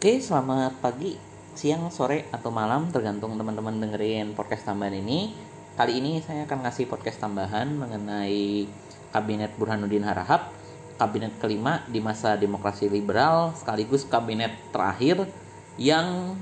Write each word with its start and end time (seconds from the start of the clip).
Oke, 0.00 0.16
selamat 0.16 0.80
pagi, 0.80 1.12
siang, 1.52 1.92
sore, 1.92 2.24
atau 2.32 2.48
malam 2.48 2.88
tergantung 2.88 3.36
teman-teman 3.36 3.84
dengerin 3.84 4.32
podcast 4.32 4.64
tambahan 4.64 4.96
ini. 4.96 5.36
Kali 5.76 6.00
ini 6.00 6.24
saya 6.24 6.48
akan 6.48 6.64
ngasih 6.64 6.88
podcast 6.88 7.20
tambahan 7.20 7.68
mengenai 7.68 8.64
Kabinet 9.12 9.52
Burhanuddin 9.60 10.00
Harahap, 10.00 10.56
kabinet 10.96 11.36
kelima 11.36 11.84
di 11.84 12.00
masa 12.00 12.40
demokrasi 12.40 12.88
liberal 12.88 13.52
sekaligus 13.52 14.08
kabinet 14.08 14.72
terakhir 14.72 15.28
yang 15.76 16.32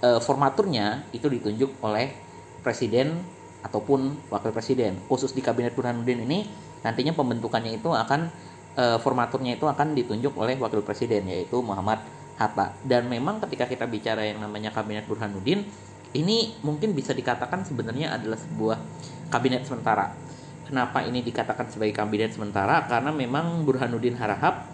e, 0.00 0.16
formaturnya 0.24 1.04
itu 1.12 1.28
ditunjuk 1.28 1.84
oleh 1.84 2.16
presiden 2.64 3.20
ataupun 3.60 4.32
wakil 4.32 4.56
presiden. 4.56 4.96
Khusus 5.04 5.36
di 5.36 5.44
kabinet 5.44 5.76
Burhanuddin 5.76 6.24
ini 6.24 6.48
nantinya 6.80 7.12
pembentukannya 7.12 7.76
itu 7.76 7.92
akan 7.92 8.32
e, 8.72 8.96
formaturnya 9.04 9.60
itu 9.60 9.68
akan 9.68 9.92
ditunjuk 9.92 10.32
oleh 10.40 10.56
wakil 10.56 10.80
presiden 10.80 11.28
yaitu 11.28 11.60
Muhammad 11.60 12.19
Hatta. 12.40 12.72
Dan 12.80 13.12
memang 13.12 13.36
ketika 13.44 13.68
kita 13.68 13.84
bicara 13.84 14.24
yang 14.24 14.40
namanya 14.40 14.72
kabinet 14.72 15.04
Burhanuddin, 15.04 15.68
ini 16.16 16.56
mungkin 16.64 16.96
bisa 16.96 17.12
dikatakan 17.12 17.68
sebenarnya 17.68 18.16
adalah 18.16 18.40
sebuah 18.40 18.80
kabinet 19.28 19.68
sementara. 19.68 20.16
Kenapa 20.64 21.04
ini 21.04 21.20
dikatakan 21.20 21.68
sebagai 21.68 21.92
kabinet 21.92 22.32
sementara? 22.32 22.88
Karena 22.88 23.12
memang 23.12 23.68
Burhanuddin 23.68 24.16
Harahap, 24.16 24.64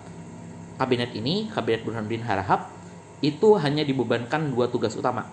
kabinet 0.79 1.11
ini, 1.19 1.51
kabinet 1.51 1.83
Burhanuddin 1.83 2.23
Harahap, 2.23 2.71
itu 3.19 3.59
hanya 3.59 3.83
dibebankan 3.83 4.55
dua 4.55 4.71
tugas 4.71 4.95
utama. 4.95 5.27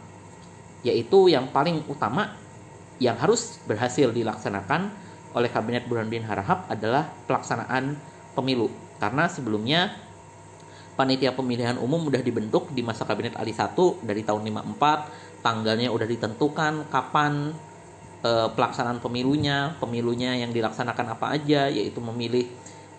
Yaitu 0.81 1.29
yang 1.29 1.53
paling 1.53 1.85
utama 1.85 2.33
yang 2.97 3.19
harus 3.19 3.61
berhasil 3.67 4.09
dilaksanakan 4.09 4.89
oleh 5.35 5.49
kabinet 5.51 5.85
Burhanuddin 5.85 6.25
Harahap 6.25 6.65
adalah 6.71 7.11
pelaksanaan 7.29 7.99
pemilu. 8.33 8.71
Karena 9.03 9.27
sebelumnya 9.27 9.91
panitia 10.93 11.33
pemilihan 11.33 11.77
umum 11.81 12.05
sudah 12.05 12.21
dibentuk 12.21 12.69
di 12.71 12.85
masa 12.85 13.03
kabinet 13.03 13.33
Ali 13.37 13.53
1 13.53 13.73
dari 14.05 14.21
tahun 14.21 14.45
54 14.45 15.41
tanggalnya 15.43 15.89
udah 15.89 16.07
ditentukan 16.07 16.87
kapan 16.87 17.51
e, 18.23 18.31
pelaksanaan 18.53 19.01
pemilunya 19.03 19.75
pemilunya 19.81 20.37
yang 20.37 20.53
dilaksanakan 20.53 21.17
apa 21.17 21.35
aja 21.35 21.67
yaitu 21.67 21.99
memilih 21.99 22.47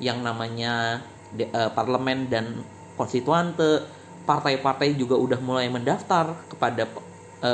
yang 0.02 0.20
namanya 0.20 1.00
de, 1.30 1.46
e, 1.48 1.60
parlemen 1.72 2.26
dan 2.28 2.62
konstituante. 2.98 3.86
Partai-partai 4.24 4.96
juga 4.96 5.20
udah 5.20 5.36
mulai 5.36 5.68
mendaftar 5.68 6.32
kepada 6.48 6.88
e, 7.44 7.52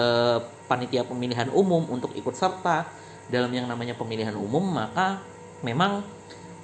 panitia 0.71 1.03
pemilihan 1.03 1.51
umum 1.51 1.83
untuk 1.91 2.15
ikut 2.15 2.33
serta. 2.33 2.87
Dalam 3.31 3.51
yang 3.55 3.67
namanya 3.71 3.95
pemilihan 3.95 4.35
umum 4.35 4.63
maka 4.63 5.23
memang 5.63 6.03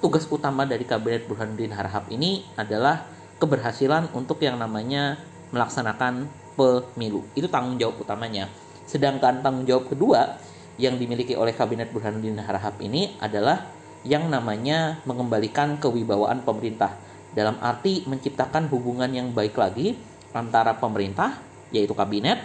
tugas 0.03 0.27
utama 0.27 0.67
dari 0.67 0.83
kabinet 0.83 1.27
Burhanuddin 1.27 1.71
Harahap 1.71 2.11
ini 2.11 2.43
adalah 2.59 3.16
keberhasilan 3.37 4.13
untuk 4.13 4.41
yang 4.41 4.57
namanya 4.57 5.17
melaksanakan 5.53 6.27
pemilu. 6.57 7.23
Itu 7.37 7.47
tanggung 7.47 7.77
jawab 7.77 8.01
utamanya. 8.01 8.49
Sedangkan 8.89 9.45
tanggung 9.45 9.65
jawab 9.69 9.93
kedua 9.93 10.41
yang 10.77 10.97
dimiliki 10.97 11.33
oleh 11.33 11.53
Kabinet 11.53 11.89
Burhanuddin 11.93 12.37
Harahap 12.41 12.77
ini 12.81 13.17
adalah 13.21 13.65
yang 14.05 14.29
namanya 14.29 15.01
mengembalikan 15.03 15.81
kewibawaan 15.81 16.45
pemerintah 16.45 16.93
dalam 17.33 17.59
arti 17.59 18.05
menciptakan 18.07 18.69
hubungan 18.71 19.09
yang 19.11 19.33
baik 19.33 19.57
lagi 19.57 19.97
antara 20.31 20.77
pemerintah 20.77 21.37
yaitu 21.73 21.91
kabinet, 21.91 22.39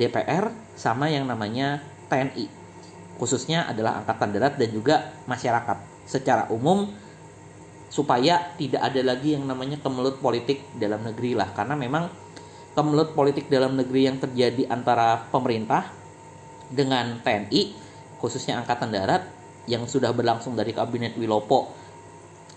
DPR 0.00 0.50
sama 0.74 1.12
yang 1.12 1.28
namanya 1.28 1.84
TNI. 2.08 2.48
Khususnya 3.20 3.68
adalah 3.68 4.02
angkatan 4.02 4.34
darat 4.34 4.54
dan 4.56 4.70
juga 4.72 5.14
masyarakat. 5.28 5.78
Secara 6.08 6.50
umum 6.50 6.90
supaya 7.94 8.50
tidak 8.58 8.82
ada 8.82 9.06
lagi 9.06 9.38
yang 9.38 9.46
namanya 9.46 9.78
kemelut 9.78 10.18
politik 10.18 10.66
dalam 10.74 11.06
negeri 11.06 11.38
lah. 11.38 11.54
Karena 11.54 11.78
memang 11.78 12.10
kemelut 12.74 13.14
politik 13.14 13.46
dalam 13.46 13.78
negeri 13.78 14.10
yang 14.10 14.18
terjadi 14.18 14.66
antara 14.66 15.30
pemerintah 15.30 15.94
dengan 16.74 17.22
TNI 17.22 17.86
khususnya 18.18 18.58
angkatan 18.58 18.90
darat 18.90 19.22
yang 19.70 19.86
sudah 19.86 20.10
berlangsung 20.10 20.58
dari 20.58 20.74
kabinet 20.74 21.14
Wilopo 21.14 21.70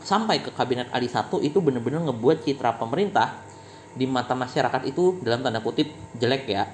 sampai 0.02 0.42
ke 0.42 0.50
kabinet 0.58 0.90
Ali 0.90 1.06
1 1.06 1.30
itu 1.46 1.62
benar-benar 1.62 2.02
ngebuat 2.10 2.42
citra 2.42 2.82
pemerintah 2.82 3.38
di 3.94 4.10
mata 4.10 4.34
masyarakat 4.34 4.90
itu 4.90 5.22
dalam 5.22 5.46
tanda 5.46 5.62
kutip 5.62 5.94
jelek 6.18 6.44
ya. 6.50 6.66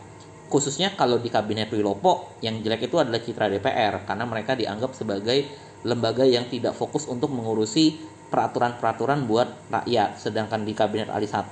Khususnya 0.48 0.94
kalau 0.96 1.20
di 1.20 1.28
kabinet 1.28 1.68
Wilopo 1.74 2.40
yang 2.40 2.64
jelek 2.64 2.88
itu 2.88 2.96
adalah 3.02 3.20
citra 3.20 3.52
DPR 3.52 4.08
karena 4.08 4.24
mereka 4.24 4.56
dianggap 4.56 4.96
sebagai 4.96 5.50
lembaga 5.84 6.24
yang 6.24 6.48
tidak 6.48 6.78
fokus 6.78 7.10
untuk 7.10 7.34
mengurusi 7.34 8.13
peraturan-peraturan 8.34 9.30
buat 9.30 9.70
rakyat. 9.70 10.18
Sedangkan 10.18 10.66
di 10.66 10.74
kabinet 10.74 11.14
Ali 11.14 11.30
1 11.30 11.46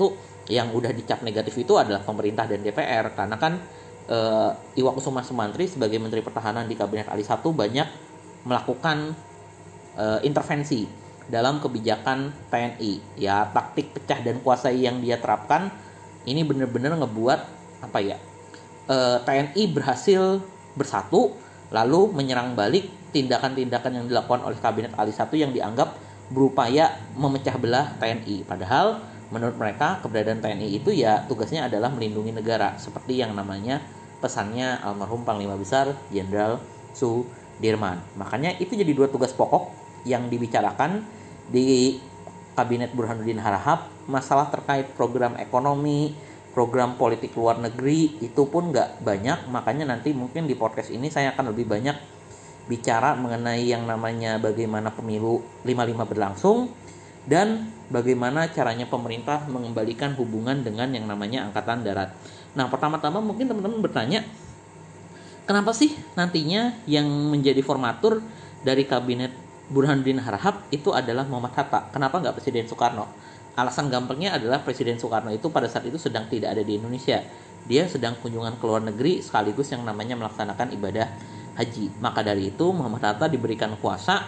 yang 0.50 0.74
udah 0.74 0.90
dicap 0.90 1.22
negatif 1.22 1.62
itu 1.62 1.78
adalah 1.78 2.02
pemerintah 2.02 2.50
dan 2.50 2.66
DPR 2.66 3.14
karena 3.14 3.38
kan 3.38 3.62
e, 4.09 4.18
Iwa 4.81 4.91
Kusuma 4.97 5.22
Sumantri 5.22 5.70
sebagai 5.70 6.02
Menteri 6.02 6.25
Pertahanan 6.25 6.66
di 6.66 6.74
kabinet 6.74 7.06
Ali 7.14 7.22
1 7.22 7.38
banyak 7.46 7.88
melakukan 8.50 9.14
e, 9.94 10.25
intervensi 10.25 10.90
dalam 11.30 11.62
kebijakan 11.62 12.50
TNI. 12.50 13.22
Ya 13.22 13.46
taktik 13.53 13.94
pecah 13.94 14.18
dan 14.25 14.41
kuasai 14.41 14.81
yang 14.81 14.97
dia 15.06 15.22
terapkan 15.22 15.70
ini 16.25 16.41
benar-benar 16.41 16.97
ngebuat 16.97 17.40
apa 17.86 18.00
ya? 18.02 18.18
E, 18.90 18.97
eh, 18.97 19.18
TNI 19.22 19.64
berhasil 19.70 20.41
bersatu 20.74 21.38
lalu 21.70 22.12
menyerang 22.12 22.58
balik 22.58 22.90
tindakan-tindakan 23.16 24.02
yang 24.02 24.06
dilakukan 24.09 24.44
oleh 24.44 24.58
kabinet 24.59 24.91
Ali 24.97 25.14
1 25.16 25.30
yang 25.38 25.53
dianggap 25.56 26.10
berupaya 26.31 26.97
memecah 27.14 27.56
belah 27.59 27.94
TNI. 28.00 28.47
Padahal 28.47 29.03
menurut 29.31 29.56
mereka 29.56 30.00
keberadaan 30.03 30.40
TNI 30.44 30.68
itu 30.72 30.92
ya 30.92 31.24
tugasnya 31.28 31.68
adalah 31.68 31.92
melindungi 31.92 32.36
negara 32.36 32.75
seperti 32.80 33.19
yang 33.19 33.36
namanya 33.36 33.80
pesannya 34.19 34.80
almarhum 34.84 35.24
Panglima 35.28 35.56
Besar 35.59 35.91
Jenderal 36.12 36.59
Sudirman. 36.96 38.00
Makanya 38.16 38.56
itu 38.59 38.75
jadi 38.75 38.91
dua 38.91 39.08
tugas 39.08 39.31
pokok 39.36 39.72
yang 40.08 40.28
dibicarakan 40.28 41.03
di 41.52 42.00
Kabinet 42.52 42.91
Burhanuddin 42.91 43.40
Harahap 43.40 43.88
masalah 44.12 44.52
terkait 44.52 44.91
program 45.00 45.40
ekonomi, 45.40 46.12
program 46.52 47.00
politik 47.00 47.31
luar 47.34 47.58
negeri 47.58 48.20
itu 48.20 48.44
pun 48.52 48.75
nggak 48.75 49.02
banyak 49.02 49.47
makanya 49.47 49.88
nanti 49.96 50.12
mungkin 50.12 50.46
di 50.46 50.56
podcast 50.59 50.91
ini 50.91 51.08
saya 51.08 51.31
akan 51.31 51.56
lebih 51.56 51.66
banyak 51.66 51.96
bicara 52.69 53.17
mengenai 53.17 53.66
yang 53.66 53.88
namanya 53.89 54.38
bagaimana 54.38 54.94
pemilu 54.94 55.41
55 55.66 56.11
berlangsung 56.11 56.69
dan 57.25 57.69
bagaimana 57.94 58.49
caranya 58.49 58.89
pemerintah 58.89 59.45
mengembalikan 59.45 60.17
hubungan 60.17 60.66
dengan 60.66 60.89
yang 60.89 61.05
namanya 61.05 61.45
angkatan 61.49 61.85
darat. 61.85 62.13
Nah, 62.57 62.67
pertama-tama 62.67 63.22
mungkin 63.22 63.45
teman-teman 63.45 63.79
bertanya, 63.79 64.25
kenapa 65.45 65.72
sih 65.72 65.94
nantinya 66.17 66.73
yang 66.89 67.05
menjadi 67.29 67.61
formatur 67.61 68.25
dari 68.66 68.85
kabinet 68.89 69.31
Burhanuddin 69.72 70.19
Harahap 70.19 70.67
itu 70.73 70.91
adalah 70.91 71.23
Muhammad 71.29 71.55
Hatta? 71.55 71.93
Kenapa 71.93 72.19
nggak 72.19 72.35
Presiden 72.41 72.67
Soekarno? 72.67 73.07
Alasan 73.55 73.91
gampangnya 73.91 74.35
adalah 74.35 74.63
Presiden 74.63 74.99
Soekarno 74.99 75.31
itu 75.31 75.47
pada 75.51 75.67
saat 75.67 75.88
itu 75.88 75.99
sedang 75.99 76.28
tidak 76.28 76.57
ada 76.57 76.63
di 76.63 76.75
Indonesia. 76.75 77.23
Dia 77.69 77.85
sedang 77.85 78.17
kunjungan 78.17 78.57
ke 78.57 78.63
luar 78.66 78.81
negeri 78.81 79.22
sekaligus 79.22 79.69
yang 79.69 79.85
namanya 79.85 80.17
melaksanakan 80.17 80.73
ibadah 80.75 81.07
haji. 81.56 81.91
Maka 82.00 82.23
dari 82.23 82.51
itu 82.53 82.72
Muhammad 82.72 83.03
Hatta 83.03 83.28
diberikan 83.28 83.75
kuasa 83.79 84.28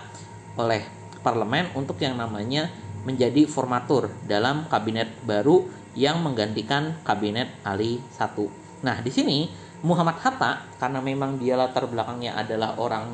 oleh 0.60 0.84
parlemen 1.24 1.72
untuk 1.74 1.98
yang 2.04 2.20
namanya 2.20 2.68
menjadi 3.04 3.48
formatur 3.48 4.12
dalam 4.28 4.68
kabinet 4.68 5.12
baru 5.24 5.64
yang 5.94 6.24
menggantikan 6.24 7.00
kabinet 7.06 7.52
Ali 7.64 8.00
I. 8.00 8.46
Nah, 8.84 9.00
di 9.00 9.12
sini 9.12 9.48
Muhammad 9.84 10.20
Hatta 10.20 10.64
karena 10.80 11.00
memang 11.04 11.40
dia 11.40 11.60
latar 11.60 11.88
belakangnya 11.88 12.40
adalah 12.40 12.80
orang 12.80 13.12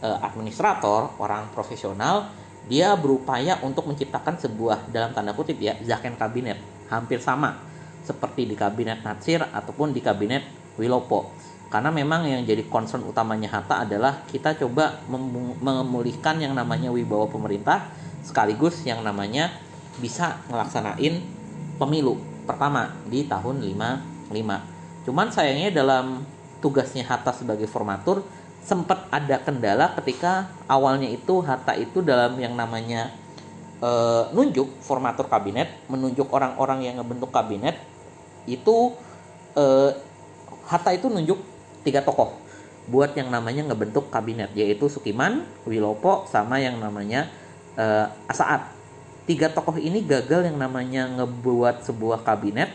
e, 0.00 0.08
administrator, 0.08 1.16
orang 1.20 1.48
profesional, 1.52 2.28
dia 2.68 2.94
berupaya 2.94 3.58
untuk 3.64 3.88
menciptakan 3.88 4.38
sebuah 4.38 4.92
dalam 4.92 5.10
tanda 5.16 5.34
kutip 5.34 5.58
ya 5.58 5.74
zaken 5.82 6.14
kabinet 6.14 6.60
hampir 6.92 7.18
sama 7.18 7.58
seperti 8.04 8.46
di 8.46 8.54
kabinet 8.54 9.02
Natsir 9.02 9.42
ataupun 9.42 9.90
di 9.90 10.02
kabinet 10.04 10.44
Wilopo 10.78 11.51
karena 11.72 11.88
memang 11.88 12.28
yang 12.28 12.44
jadi 12.44 12.68
concern 12.68 13.00
utamanya 13.00 13.48
Hatta 13.48 13.88
adalah 13.88 14.28
kita 14.28 14.52
coba 14.60 15.00
memulihkan 15.56 16.36
yang 16.36 16.52
namanya 16.52 16.92
wibawa 16.92 17.24
pemerintah 17.32 17.88
sekaligus 18.20 18.84
yang 18.84 19.00
namanya 19.00 19.48
bisa 19.96 20.36
ngelaksanain 20.52 21.24
pemilu 21.80 22.20
pertama 22.44 22.92
di 23.08 23.24
tahun 23.24 23.64
55 24.28 25.08
cuman 25.08 25.26
sayangnya 25.32 25.72
dalam 25.72 26.28
tugasnya 26.60 27.08
Hatta 27.08 27.32
sebagai 27.32 27.64
formatur 27.64 28.20
sempat 28.60 29.08
ada 29.08 29.40
kendala 29.40 29.96
ketika 29.96 30.52
awalnya 30.68 31.08
itu 31.08 31.40
Hatta 31.40 31.72
itu 31.72 32.04
dalam 32.04 32.36
yang 32.36 32.52
namanya 32.52 33.10
e, 33.80 33.90
nunjuk 34.36 34.84
formatur 34.84 35.26
kabinet 35.26 35.72
menunjuk 35.88 36.28
orang-orang 36.30 36.84
yang 36.84 37.00
ngebentuk 37.00 37.32
kabinet 37.34 37.80
itu 38.46 38.92
e, 39.56 39.64
Hatta 40.68 40.94
itu 40.94 41.10
nunjuk 41.10 41.51
tiga 41.82 42.02
tokoh 42.02 42.38
buat 42.90 43.14
yang 43.14 43.30
namanya 43.30 43.70
ngebentuk 43.70 44.10
kabinet 44.10 44.50
yaitu 44.58 44.90
Sukiman, 44.90 45.46
Wilopo 45.62 46.26
sama 46.26 46.58
yang 46.58 46.82
namanya 46.82 47.30
uh, 47.78 48.10
Asaat. 48.26 48.74
Tiga 49.22 49.46
tokoh 49.54 49.78
ini 49.78 50.02
gagal 50.02 50.50
yang 50.50 50.58
namanya 50.58 51.06
ngebuat 51.06 51.86
sebuah 51.86 52.26
kabinet 52.26 52.74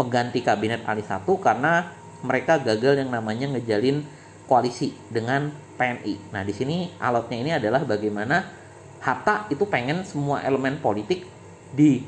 pengganti 0.00 0.40
kabinet 0.40 0.80
Ali 0.88 1.04
1 1.04 1.28
karena 1.44 1.92
mereka 2.24 2.56
gagal 2.56 3.04
yang 3.04 3.12
namanya 3.12 3.52
ngejalin 3.52 4.00
koalisi 4.48 4.96
dengan 5.12 5.52
PNI. 5.76 6.32
Nah, 6.32 6.42
di 6.42 6.56
sini 6.56 6.88
alatnya 6.96 7.36
ini 7.36 7.50
adalah 7.52 7.84
bagaimana 7.84 8.48
Hatta 8.98 9.46
itu 9.52 9.62
pengen 9.68 10.02
semua 10.02 10.42
elemen 10.42 10.80
politik 10.82 11.22
di 11.70 12.02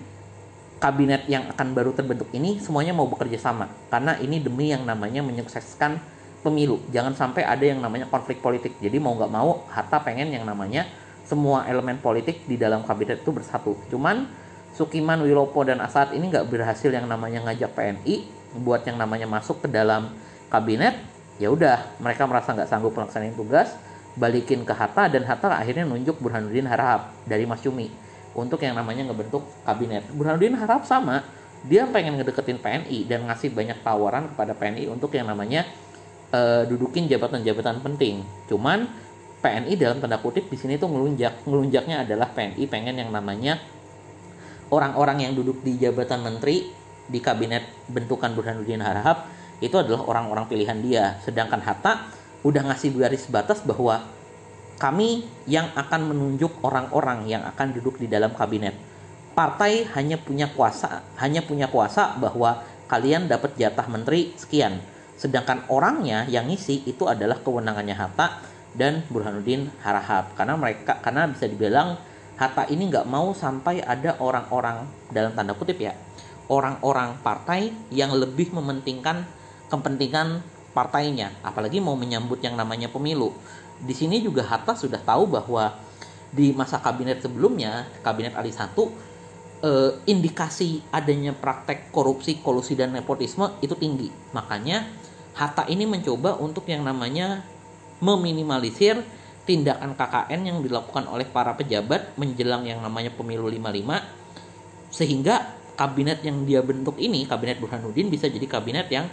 kabinet 0.81 1.29
yang 1.29 1.45
akan 1.53 1.77
baru 1.77 1.93
terbentuk 1.93 2.33
ini 2.33 2.57
semuanya 2.59 2.97
mau 2.97 3.05
bekerja 3.05 3.37
sama. 3.37 3.69
Karena 3.93 4.17
ini 4.17 4.41
demi 4.41 4.73
yang 4.73 4.89
namanya 4.89 5.21
menyukseskan 5.21 6.01
pemilu. 6.41 6.81
Jangan 6.89 7.13
sampai 7.13 7.45
ada 7.45 7.61
yang 7.61 7.85
namanya 7.85 8.09
konflik 8.09 8.41
politik. 8.41 8.81
Jadi 8.81 8.97
mau 8.97 9.13
nggak 9.13 9.31
mau 9.31 9.69
Hatta 9.69 10.01
pengen 10.01 10.33
yang 10.33 10.49
namanya 10.49 10.89
semua 11.29 11.69
elemen 11.69 12.01
politik 12.01 12.49
di 12.49 12.57
dalam 12.57 12.83
kabinet 12.83 13.21
itu 13.21 13.31
bersatu. 13.31 13.77
Cuman 13.93 14.25
Sukiman, 14.73 15.21
Wilopo 15.21 15.67
dan 15.67 15.85
Asad 15.85 16.17
ini 16.17 16.33
nggak 16.33 16.49
berhasil 16.49 16.89
yang 16.89 17.05
namanya 17.05 17.45
ngajak 17.45 17.77
PNI 17.77 18.15
buat 18.65 18.81
yang 18.89 18.97
namanya 18.97 19.29
masuk 19.29 19.61
ke 19.61 19.69
dalam 19.69 20.17
kabinet. 20.49 20.97
Ya 21.37 21.53
udah 21.53 21.85
mereka 22.01 22.25
merasa 22.25 22.57
nggak 22.57 22.69
sanggup 22.73 22.97
melaksanakan 22.97 23.37
tugas 23.37 23.77
balikin 24.17 24.65
ke 24.65 24.73
Hatta 24.73 25.13
dan 25.13 25.29
Hatta 25.29 25.53
akhirnya 25.53 25.85
nunjuk 25.87 26.19
Burhanuddin 26.19 26.67
Harahap 26.67 27.13
dari 27.29 27.47
Mas 27.47 27.63
Cumi 27.63 28.10
untuk 28.35 28.63
yang 28.63 28.79
namanya 28.79 29.11
ngebentuk 29.11 29.43
kabinet. 29.67 30.07
Burhanuddin 30.15 30.55
harap 30.55 30.87
sama, 30.87 31.27
dia 31.67 31.85
pengen 31.91 32.17
ngedeketin 32.17 32.63
PNI 32.63 32.99
dan 33.05 33.27
ngasih 33.29 33.53
banyak 33.53 33.79
tawaran 33.85 34.31
kepada 34.33 34.57
PNI 34.57 34.89
untuk 34.89 35.13
yang 35.13 35.29
namanya 35.29 35.67
uh, 36.33 36.65
dudukin 36.65 37.11
jabatan-jabatan 37.11 37.83
penting. 37.85 38.23
Cuman 38.47 38.89
PNI 39.41 39.73
dalam 39.77 39.99
tanda 39.99 40.21
kutip 40.21 40.49
di 40.49 40.57
sini 40.57 40.77
tuh 40.77 40.89
ngelunjak, 40.89 41.45
ngelunjaknya 41.49 42.05
adalah 42.05 42.33
PNI 42.33 42.65
pengen 42.69 42.97
yang 43.01 43.11
namanya 43.11 43.61
orang-orang 44.71 45.29
yang 45.29 45.33
duduk 45.35 45.61
di 45.67 45.77
jabatan 45.77 46.23
menteri 46.23 46.71
di 47.11 47.19
kabinet 47.19 47.91
bentukan 47.91 48.31
Burhanuddin 48.39 48.81
Harahap 48.81 49.27
itu 49.61 49.75
adalah 49.77 50.07
orang-orang 50.07 50.47
pilihan 50.49 50.79
dia. 50.81 51.19
Sedangkan 51.21 51.61
Hatta 51.61 52.09
udah 52.41 52.73
ngasih 52.73 52.97
garis 52.97 53.29
batas 53.29 53.61
bahwa 53.61 54.01
kami 54.81 55.29
yang 55.45 55.69
akan 55.77 56.09
menunjuk 56.09 56.65
orang-orang 56.65 57.29
yang 57.29 57.45
akan 57.45 57.77
duduk 57.77 58.01
di 58.01 58.09
dalam 58.09 58.33
kabinet. 58.33 58.73
Partai 59.37 59.85
hanya 59.93 60.17
punya 60.17 60.49
kuasa, 60.49 61.05
hanya 61.21 61.45
punya 61.45 61.69
kuasa 61.69 62.17
bahwa 62.17 62.65
kalian 62.89 63.29
dapat 63.29 63.55
jatah 63.61 63.85
menteri 63.87 64.33
sekian. 64.41 64.81
Sedangkan 65.21 65.69
orangnya 65.69 66.25
yang 66.33 66.49
ngisi 66.49 66.89
itu 66.89 67.05
adalah 67.05 67.45
kewenangannya 67.45 67.93
Hatta 67.93 68.41
dan 68.73 69.05
Burhanuddin 69.13 69.69
Harahap. 69.85 70.33
Karena 70.33 70.57
mereka 70.57 70.97
karena 71.05 71.29
bisa 71.29 71.45
dibilang 71.45 72.01
Hatta 72.41 72.65
ini 72.73 72.89
nggak 72.89 73.05
mau 73.05 73.37
sampai 73.37 73.85
ada 73.85 74.17
orang-orang 74.17 74.89
dalam 75.13 75.37
tanda 75.37 75.53
kutip 75.53 75.77
ya 75.77 75.93
orang-orang 76.51 77.15
partai 77.23 77.71
yang 77.95 78.11
lebih 78.11 78.51
mementingkan 78.51 79.23
kepentingan 79.71 80.43
partainya, 80.75 81.31
apalagi 81.47 81.79
mau 81.79 81.95
menyambut 81.95 82.43
yang 82.43 82.59
namanya 82.59 82.91
pemilu 82.91 83.31
di 83.81 83.95
sini 83.97 84.21
juga 84.21 84.45
Hatta 84.45 84.77
sudah 84.77 85.01
tahu 85.01 85.29
bahwa 85.29 85.73
di 86.31 86.55
masa 86.55 86.79
kabinet 86.79 87.25
sebelumnya, 87.25 87.89
kabinet 88.05 88.37
Ali 88.39 88.55
1 88.55 88.71
eh, 89.65 89.91
indikasi 90.07 90.85
adanya 90.95 91.35
praktek 91.35 91.91
korupsi, 91.91 92.39
kolusi 92.39 92.79
dan 92.79 92.95
nepotisme 92.95 93.59
itu 93.65 93.75
tinggi. 93.75 94.09
Makanya 94.37 94.87
Hatta 95.35 95.65
ini 95.67 95.87
mencoba 95.89 96.37
untuk 96.39 96.67
yang 96.69 96.85
namanya 96.85 97.43
meminimalisir 98.03 99.01
tindakan 99.45 99.97
KKN 99.97 100.41
yang 100.47 100.59
dilakukan 100.61 101.09
oleh 101.09 101.27
para 101.27 101.57
pejabat 101.57 102.15
menjelang 102.17 102.69
yang 102.69 102.81
namanya 102.85 103.13
pemilu 103.13 103.49
55 103.49 104.95
sehingga 104.95 105.57
kabinet 105.79 106.21
yang 106.27 106.45
dia 106.45 106.61
bentuk 106.61 106.99
ini 107.01 107.25
kabinet 107.25 107.57
Burhanuddin 107.63 108.11
bisa 108.13 108.27
jadi 108.29 108.45
kabinet 108.45 108.91
yang 108.93 109.07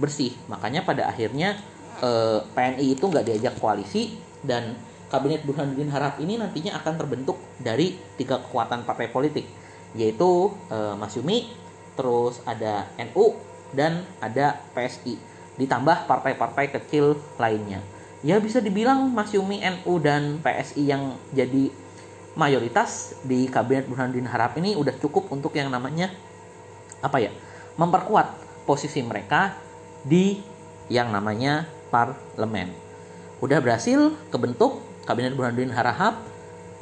bersih 0.00 0.32
makanya 0.48 0.82
pada 0.86 1.10
akhirnya 1.10 1.58
eh, 2.00 2.38
PNI 2.54 2.86
itu 2.94 3.04
nggak 3.04 3.24
diajak 3.28 3.54
koalisi 3.60 4.16
dan 4.42 4.74
kabinet 5.12 5.46
Burhanuddin 5.46 5.92
Harap 5.92 6.18
ini 6.18 6.40
nantinya 6.40 6.74
akan 6.82 6.94
terbentuk 6.98 7.38
dari 7.60 7.94
tiga 8.18 8.42
kekuatan 8.42 8.82
partai 8.82 9.12
politik 9.12 9.46
yaitu 9.94 10.50
eh, 10.70 10.94
Mas 10.98 11.14
Yumi, 11.14 11.50
terus 11.94 12.42
ada 12.42 12.90
NU 12.98 13.38
dan 13.70 14.02
ada 14.18 14.58
PSI 14.74 15.18
ditambah 15.54 16.10
partai-partai 16.10 16.74
kecil 16.74 17.14
lainnya. 17.38 17.78
Ya 18.26 18.42
bisa 18.42 18.58
dibilang 18.58 19.12
Mas 19.14 19.30
Yumi, 19.30 19.62
NU 19.62 20.02
dan 20.02 20.42
PSI 20.42 20.82
yang 20.90 21.14
jadi 21.30 21.70
mayoritas 22.34 23.14
di 23.22 23.46
kabinet 23.46 23.86
Burhanuddin 23.86 24.26
Harap 24.26 24.58
ini 24.58 24.74
udah 24.74 24.94
cukup 24.98 25.30
untuk 25.30 25.54
yang 25.54 25.70
namanya 25.70 26.10
apa 26.98 27.22
ya 27.22 27.30
memperkuat 27.78 28.34
posisi 28.66 29.04
mereka 29.06 29.54
di 30.02 30.42
yang 30.90 31.14
namanya 31.14 31.68
parlemen. 31.94 32.74
Udah 33.38 33.62
berhasil 33.62 34.10
kebentuk 34.34 34.82
kabinet 35.06 35.38
Burhanuddin 35.38 35.70
Harahap 35.70 36.18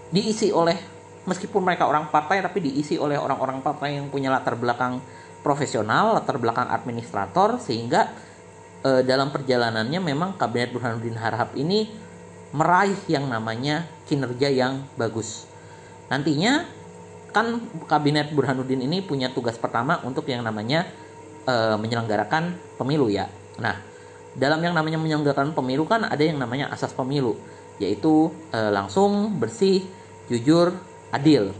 diisi 0.08 0.48
oleh 0.48 0.80
meskipun 1.28 1.60
mereka 1.60 1.84
orang 1.84 2.08
partai 2.08 2.40
tapi 2.40 2.64
diisi 2.64 2.96
oleh 2.96 3.20
orang-orang 3.20 3.60
partai 3.60 4.00
yang 4.00 4.08
punya 4.08 4.32
latar 4.32 4.56
belakang 4.56 5.04
profesional, 5.44 6.16
latar 6.16 6.40
belakang 6.40 6.70
administrator 6.72 7.60
sehingga 7.60 8.08
e, 8.80 9.04
dalam 9.04 9.28
perjalanannya 9.28 10.00
memang 10.00 10.40
kabinet 10.40 10.72
Burhanuddin 10.72 11.18
Harahap 11.18 11.52
ini 11.58 11.90
meraih 12.56 12.98
yang 13.10 13.28
namanya 13.28 13.84
kinerja 14.06 14.48
yang 14.48 14.86
bagus. 14.96 15.44
Nantinya 16.08 16.64
kan 17.32 17.58
kabinet 17.88 18.30
Burhanuddin 18.30 18.84
ini 18.84 19.00
punya 19.02 19.32
tugas 19.32 19.56
pertama 19.56 19.98
untuk 20.06 20.26
yang 20.30 20.46
namanya 20.46 20.86
e, 21.44 21.54
menyelenggarakan 21.78 22.54
pemilu 22.78 23.10
ya. 23.10 23.26
Nah, 23.58 23.91
dalam 24.32 24.60
yang 24.64 24.72
namanya 24.72 24.96
menyelenggarakan 24.96 25.52
pemilu 25.52 25.84
kan 25.84 26.08
ada 26.08 26.20
yang 26.24 26.40
namanya 26.40 26.72
asas 26.72 26.96
pemilu, 26.96 27.36
yaitu 27.76 28.32
e, 28.48 28.58
langsung, 28.72 29.36
bersih, 29.36 29.84
jujur, 30.28 30.72
adil. 31.12 31.52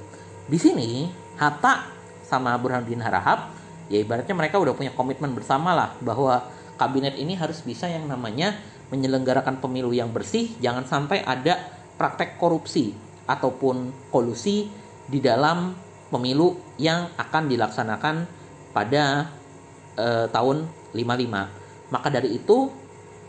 Di 0.48 0.56
sini 0.56 1.12
Hatta 1.36 1.92
sama 2.24 2.56
Burhanuddin 2.56 3.04
Harahap 3.04 3.52
ya 3.92 4.00
ibaratnya 4.00 4.32
mereka 4.32 4.56
udah 4.56 4.72
punya 4.72 4.92
komitmen 4.96 5.36
bersama 5.36 5.76
lah 5.76 5.90
bahwa 6.00 6.48
kabinet 6.80 7.20
ini 7.20 7.36
harus 7.36 7.60
bisa 7.60 7.92
yang 7.92 8.08
namanya 8.08 8.56
menyelenggarakan 8.88 9.60
pemilu 9.60 9.92
yang 9.92 10.12
bersih, 10.12 10.52
jangan 10.60 10.84
sampai 10.84 11.24
ada 11.24 11.56
praktek 11.96 12.36
korupsi 12.36 12.92
ataupun 13.24 14.08
kolusi 14.12 14.68
di 15.08 15.20
dalam 15.20 15.72
pemilu 16.12 16.76
yang 16.76 17.08
akan 17.16 17.48
dilaksanakan 17.48 18.16
pada 18.76 19.32
e, 19.96 20.28
tahun 20.28 20.68
55. 20.92 21.61
Maka 21.92 22.08
dari 22.08 22.40
itu, 22.40 22.72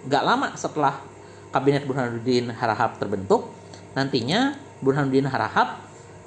gak 0.08 0.24
lama 0.24 0.55
setelah 0.55 1.03
Kabinet 1.51 1.84
Burhanuddin 1.84 2.50
Harahap 2.55 2.96
terbentuk, 2.98 3.51
nantinya 3.91 4.55
Burhanuddin 4.79 5.27
Harahap 5.27 5.84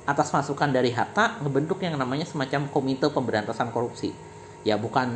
atas 0.06 0.30
masukan 0.30 0.70
dari 0.70 0.94
Hatta 0.94 1.42
ngebentuk 1.42 1.82
yang 1.82 1.98
namanya 1.98 2.28
semacam 2.28 2.68
Komite 2.70 3.08
Pemberantasan 3.10 3.74
Korupsi. 3.74 4.14
Ya 4.62 4.78
bukan 4.78 5.08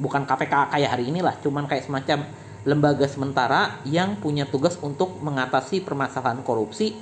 bukan 0.00 0.24
KPK 0.24 0.72
kayak 0.72 0.90
hari 0.94 1.10
inilah, 1.12 1.36
cuman 1.42 1.68
kayak 1.68 1.84
semacam 1.84 2.24
lembaga 2.64 3.08
sementara 3.08 3.80
yang 3.84 4.16
punya 4.20 4.48
tugas 4.48 4.76
untuk 4.80 5.20
mengatasi 5.20 5.84
permasalahan 5.84 6.40
korupsi, 6.44 6.96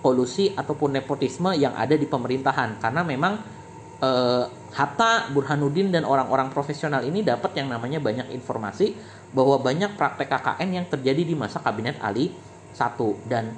kolusi 0.00 0.52
ataupun 0.56 0.96
nepotisme 0.96 1.52
yang 1.56 1.76
ada 1.76 1.96
di 1.96 2.08
pemerintahan. 2.08 2.80
Karena 2.80 3.04
memang 3.04 3.59
eh, 4.00 4.44
Hatta, 4.70 5.26
Burhanuddin 5.34 5.90
dan 5.90 6.06
orang-orang 6.06 6.48
profesional 6.54 7.02
ini 7.02 7.26
dapat 7.26 7.58
yang 7.58 7.66
namanya 7.66 7.98
banyak 7.98 8.30
informasi 8.30 8.94
bahwa 9.34 9.58
banyak 9.58 9.98
praktek 9.98 10.30
KKN 10.30 10.68
yang 10.70 10.86
terjadi 10.86 11.22
di 11.26 11.34
masa 11.34 11.58
kabinet 11.58 11.98
Ali 11.98 12.30
satu. 12.70 13.18
Dan 13.26 13.50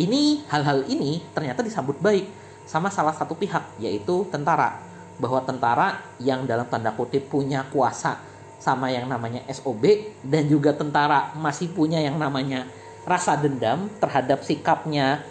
ini 0.00 0.40
hal-hal 0.48 0.88
ini 0.88 1.20
ternyata 1.36 1.60
disambut 1.60 2.00
baik 2.00 2.24
sama 2.64 2.88
salah 2.88 3.12
satu 3.12 3.36
pihak 3.36 3.80
yaitu 3.80 4.24
tentara. 4.32 4.80
Bahwa 5.18 5.42
tentara 5.42 6.00
yang 6.22 6.46
dalam 6.46 6.64
tanda 6.70 6.94
kutip 6.94 7.28
punya 7.28 7.66
kuasa 7.68 8.22
sama 8.58 8.90
yang 8.90 9.06
namanya 9.06 9.42
SOB 9.50 10.14
dan 10.24 10.46
juga 10.50 10.74
tentara 10.74 11.34
masih 11.38 11.70
punya 11.70 11.98
yang 12.02 12.18
namanya 12.18 12.66
rasa 13.06 13.38
dendam 13.38 13.88
terhadap 14.02 14.42
sikapnya 14.44 15.22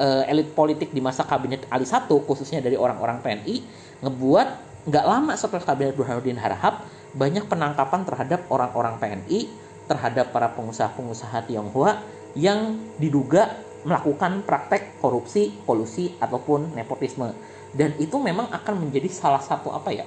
uh, 0.00 0.24
elit 0.26 0.56
politik 0.56 0.90
di 0.90 1.04
masa 1.04 1.28
kabinet 1.28 1.68
Ali 1.68 1.84
satu 1.84 2.24
khususnya 2.24 2.64
dari 2.64 2.80
orang-orang 2.80 3.20
PNI 3.20 3.56
ngebuat 4.00 4.48
nggak 4.88 5.04
lama 5.04 5.36
setelah 5.36 5.62
kabinet 5.62 5.92
Burhanuddin 5.92 6.40
Harahap 6.40 6.88
banyak 7.12 7.46
penangkapan 7.50 8.06
terhadap 8.06 8.40
orang-orang 8.48 8.96
PNI, 8.98 9.50
terhadap 9.90 10.30
para 10.30 10.54
pengusaha-pengusaha 10.54 11.50
Tionghoa 11.50 11.98
yang 12.38 12.78
diduga 12.96 13.50
melakukan 13.82 14.46
praktek 14.46 15.02
korupsi, 15.02 15.50
kolusi 15.66 16.14
ataupun 16.22 16.76
nepotisme. 16.78 17.34
Dan 17.74 17.96
itu 17.98 18.18
memang 18.18 18.50
akan 18.50 18.86
menjadi 18.86 19.10
salah 19.10 19.42
satu 19.42 19.74
apa 19.74 19.90
ya? 19.90 20.06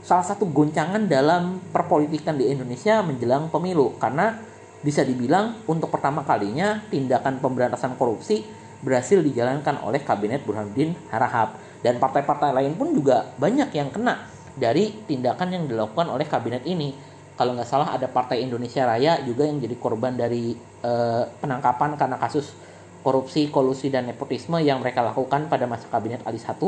Salah 0.00 0.24
satu 0.24 0.48
goncangan 0.48 1.04
dalam 1.04 1.60
perpolitikan 1.68 2.40
di 2.40 2.48
Indonesia 2.48 3.04
menjelang 3.04 3.52
pemilu 3.52 4.00
karena 4.00 4.40
bisa 4.80 5.04
dibilang 5.04 5.60
untuk 5.68 5.92
pertama 5.92 6.24
kalinya 6.24 6.80
tindakan 6.88 7.36
pemberantasan 7.36 8.00
korupsi 8.00 8.40
berhasil 8.80 9.20
dijalankan 9.20 9.84
oleh 9.84 10.00
kabinet 10.00 10.44
Burhanuddin 10.44 10.96
Harahap 11.12 11.56
dan 11.84 12.00
partai-partai 12.00 12.52
lain 12.52 12.76
pun 12.76 12.92
juga 12.92 13.28
banyak 13.36 13.72
yang 13.72 13.88
kena 13.92 14.24
dari 14.56 14.92
tindakan 15.08 15.48
yang 15.52 15.64
dilakukan 15.68 16.08
oleh 16.08 16.26
kabinet 16.28 16.64
ini. 16.68 16.92
Kalau 17.36 17.56
nggak 17.56 17.68
salah 17.68 17.96
ada 17.96 18.04
Partai 18.04 18.44
Indonesia 18.44 18.84
Raya 18.84 19.24
juga 19.24 19.48
yang 19.48 19.56
jadi 19.64 19.72
korban 19.80 20.12
dari 20.12 20.52
eh, 20.60 21.22
penangkapan 21.40 21.96
karena 21.96 22.20
kasus 22.20 22.52
korupsi, 23.00 23.48
kolusi 23.48 23.88
dan 23.88 24.04
nepotisme 24.04 24.60
yang 24.60 24.84
mereka 24.84 25.00
lakukan 25.00 25.48
pada 25.48 25.64
masa 25.64 25.88
kabinet 25.88 26.20
Ali 26.28 26.36
1. 26.36 26.60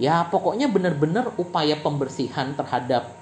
Ya 0.00 0.24
pokoknya 0.28 0.72
benar-benar 0.72 1.36
upaya 1.36 1.76
pembersihan 1.80 2.52
terhadap 2.52 3.16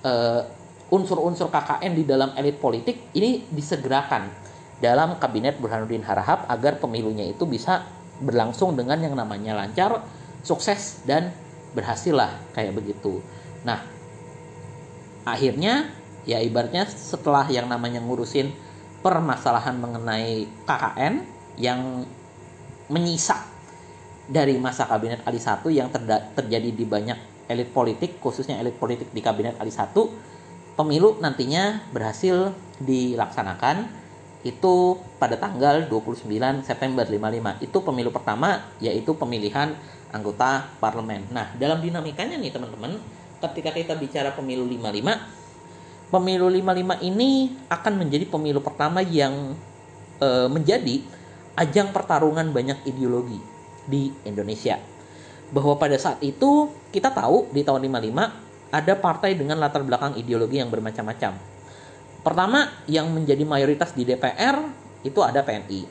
uh, 0.00 0.48
unsur-unsur 0.88 1.52
KKN 1.52 1.92
di 1.92 2.04
dalam 2.08 2.32
elit 2.40 2.56
politik 2.56 3.12
ini 3.12 3.44
disegerakan 3.52 4.32
dalam 4.80 5.20
kabinet 5.20 5.60
Burhanuddin 5.60 6.04
Harahap 6.04 6.48
agar 6.48 6.80
pemilunya 6.80 7.28
itu 7.28 7.44
bisa 7.44 7.84
berlangsung 8.20 8.76
dengan 8.76 9.00
yang 9.00 9.16
namanya 9.16 9.56
lancar, 9.56 10.04
sukses 10.44 11.04
dan 11.04 11.32
berhasil 11.76 12.12
lah 12.12 12.32
kayak 12.56 12.76
begitu. 12.76 13.20
Nah, 13.64 13.84
akhirnya 15.24 15.92
ya 16.24 16.40
ibaratnya 16.40 16.88
setelah 16.88 17.48
yang 17.48 17.68
namanya 17.68 18.00
ngurusin 18.00 18.52
permasalahan 19.00 19.76
mengenai 19.80 20.48
KKN 20.68 21.14
yang 21.56 22.04
menyisa 22.92 23.40
dari 24.28 24.60
masa 24.60 24.84
kabinet 24.86 25.24
Ali 25.24 25.40
1 25.40 25.64
yang 25.72 25.88
terjadi 26.36 26.70
di 26.70 26.84
banyak 26.84 27.48
elit 27.50 27.74
politik 27.74 28.22
khususnya 28.22 28.60
elit 28.62 28.78
politik 28.78 29.10
di 29.10 29.18
kabinet 29.18 29.58
Ali 29.58 29.74
1 29.74 29.90
pemilu 30.78 31.18
nantinya 31.18 31.82
berhasil 31.90 32.54
dilaksanakan 32.78 33.99
itu 34.40 34.96
pada 35.20 35.36
tanggal 35.36 35.84
29 35.84 36.24
September 36.64 37.04
55 37.04 37.60
itu 37.60 37.78
pemilu 37.84 38.08
pertama 38.08 38.72
yaitu 38.80 39.12
pemilihan 39.12 39.76
anggota 40.10 40.66
parlemen. 40.80 41.28
Nah, 41.30 41.52
dalam 41.60 41.78
dinamikanya 41.84 42.40
nih 42.40 42.50
teman-teman, 42.50 42.98
ketika 43.40 43.70
kita 43.70 43.94
bicara 44.00 44.32
pemilu 44.32 44.64
55, 44.66 46.10
pemilu 46.10 46.48
55 46.48 47.04
ini 47.04 47.54
akan 47.70 47.92
menjadi 48.00 48.24
pemilu 48.26 48.60
pertama 48.64 49.04
yang 49.04 49.54
e, 50.18 50.28
menjadi 50.50 51.04
ajang 51.60 51.94
pertarungan 51.94 52.50
banyak 52.50 52.80
ideologi 52.88 53.38
di 53.86 54.10
Indonesia. 54.26 54.80
Bahwa 55.50 55.76
pada 55.78 55.98
saat 55.98 56.22
itu 56.22 56.70
kita 56.90 57.10
tahu 57.10 57.50
di 57.52 57.62
tahun 57.62 57.86
55 57.86 58.72
ada 58.72 58.94
partai 58.94 59.34
dengan 59.34 59.58
latar 59.58 59.82
belakang 59.82 60.14
ideologi 60.14 60.62
yang 60.62 60.70
bermacam-macam. 60.70 61.49
Pertama, 62.20 62.68
yang 62.84 63.08
menjadi 63.08 63.42
mayoritas 63.48 63.96
di 63.96 64.04
DPR 64.04 64.60
itu 65.00 65.20
ada 65.24 65.40
PNI. 65.40 65.88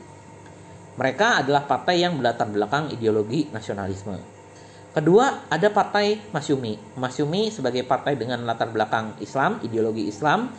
Mereka 1.00 1.42
adalah 1.42 1.64
partai 1.66 2.04
yang 2.04 2.20
berlatar 2.20 2.46
belakang 2.52 2.92
ideologi 2.94 3.50
nasionalisme. 3.50 4.20
Kedua, 4.90 5.48
ada 5.48 5.70
partai 5.72 6.20
Masyumi. 6.34 6.98
Masyumi 6.98 7.54
sebagai 7.54 7.88
partai 7.88 8.20
dengan 8.20 8.44
latar 8.44 8.70
belakang 8.70 9.16
Islam, 9.24 9.64
ideologi 9.64 10.10
Islam, 10.10 10.52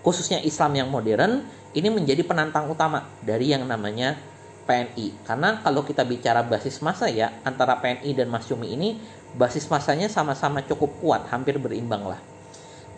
khususnya 0.00 0.40
Islam 0.42 0.72
yang 0.78 0.88
modern, 0.88 1.44
ini 1.76 1.88
menjadi 1.92 2.24
penantang 2.24 2.72
utama 2.72 3.04
dari 3.20 3.52
yang 3.52 3.68
namanya 3.68 4.16
PNI. 4.64 5.28
Karena 5.28 5.60
kalau 5.60 5.84
kita 5.84 6.06
bicara 6.08 6.40
basis 6.46 6.80
masa 6.80 7.10
ya, 7.12 7.42
antara 7.44 7.78
PNI 7.78 8.10
dan 8.16 8.32
Masyumi 8.32 8.72
ini 8.72 8.96
basis 9.36 9.68
masanya 9.68 10.08
sama-sama 10.08 10.62
cukup 10.64 10.98
kuat, 11.02 11.28
hampir 11.28 11.58
berimbang 11.58 12.06
lah. 12.06 12.31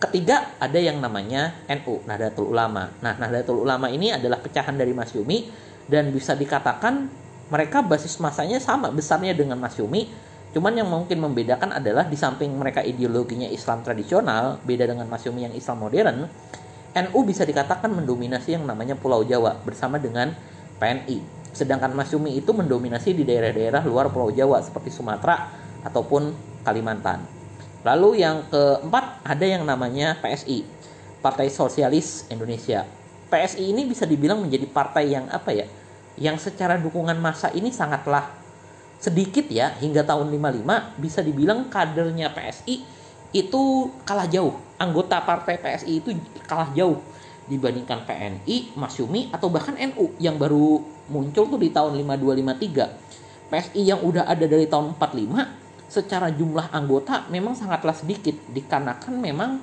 Ketiga, 0.04 0.60
ada 0.60 0.76
yang 0.76 1.00
namanya 1.00 1.64
NU, 1.64 2.04
Nahdlatul 2.04 2.52
Ulama. 2.52 2.92
Nah, 3.00 3.16
Nahdlatul 3.16 3.64
Ulama 3.64 3.88
ini 3.88 4.12
adalah 4.12 4.36
pecahan 4.36 4.76
dari 4.76 4.92
Masyumi 4.92 5.48
dan 5.88 6.12
bisa 6.12 6.36
dikatakan 6.36 7.08
mereka 7.48 7.80
basis 7.80 8.20
masanya 8.20 8.60
sama 8.60 8.92
besarnya 8.92 9.32
dengan 9.32 9.56
Masyumi. 9.56 10.12
Cuman 10.52 10.76
yang 10.76 10.92
mungkin 10.92 11.24
membedakan 11.24 11.72
adalah 11.72 12.04
di 12.04 12.20
samping 12.20 12.52
mereka 12.52 12.84
ideologinya 12.84 13.48
Islam 13.48 13.80
tradisional, 13.80 14.60
beda 14.60 14.92
dengan 14.92 15.08
Masyumi 15.08 15.48
yang 15.48 15.56
Islam 15.56 15.80
modern, 15.80 16.28
NU 16.94 17.18
bisa 17.24 17.48
dikatakan 17.48 17.88
mendominasi 17.88 18.60
yang 18.60 18.68
namanya 18.68 19.00
Pulau 19.00 19.24
Jawa 19.24 19.56
bersama 19.64 19.96
dengan 19.96 20.36
PNI. 20.84 21.48
Sedangkan 21.56 21.96
Masyumi 21.96 22.36
itu 22.36 22.52
mendominasi 22.52 23.16
di 23.16 23.24
daerah-daerah 23.24 23.80
luar 23.88 24.12
Pulau 24.12 24.28
Jawa 24.28 24.60
seperti 24.60 24.92
Sumatera 24.92 25.48
ataupun 25.80 26.52
Kalimantan. 26.60 27.33
Lalu 27.84 28.24
yang 28.24 28.48
keempat 28.48 29.20
ada 29.28 29.44
yang 29.44 29.68
namanya 29.68 30.16
PSI, 30.16 30.64
Partai 31.20 31.52
Sosialis 31.52 32.24
Indonesia. 32.32 32.88
PSI 33.28 33.76
ini 33.76 33.84
bisa 33.84 34.08
dibilang 34.08 34.40
menjadi 34.40 34.64
partai 34.64 35.12
yang 35.12 35.28
apa 35.28 35.52
ya? 35.52 35.68
Yang 36.16 36.48
secara 36.48 36.80
dukungan 36.80 37.20
massa 37.20 37.52
ini 37.52 37.68
sangatlah 37.68 38.32
sedikit 38.96 39.44
ya 39.52 39.76
hingga 39.84 40.00
tahun 40.00 40.32
55 40.32 40.96
bisa 40.96 41.20
dibilang 41.20 41.68
kadernya 41.68 42.32
PSI 42.32 42.80
itu 43.36 43.92
kalah 44.08 44.32
jauh. 44.32 44.56
Anggota 44.80 45.20
partai 45.20 45.60
PSI 45.60 46.00
itu 46.00 46.16
kalah 46.48 46.72
jauh 46.72 46.96
dibandingkan 47.44 48.08
PNI, 48.08 48.72
Masyumi 48.80 49.28
atau 49.28 49.52
bahkan 49.52 49.76
NU 49.76 50.16
yang 50.16 50.40
baru 50.40 50.80
muncul 51.12 51.52
tuh 51.52 51.60
di 51.60 51.68
tahun 51.68 52.00
5253. 52.00 53.52
PSI 53.52 53.80
yang 53.84 54.00
udah 54.00 54.24
ada 54.24 54.48
dari 54.48 54.64
tahun 54.64 54.96
45 54.96 55.63
secara 55.94 56.34
jumlah 56.34 56.74
anggota 56.74 57.30
memang 57.30 57.54
sangatlah 57.54 57.94
sedikit 57.94 58.34
dikarenakan 58.50 59.14
memang 59.14 59.62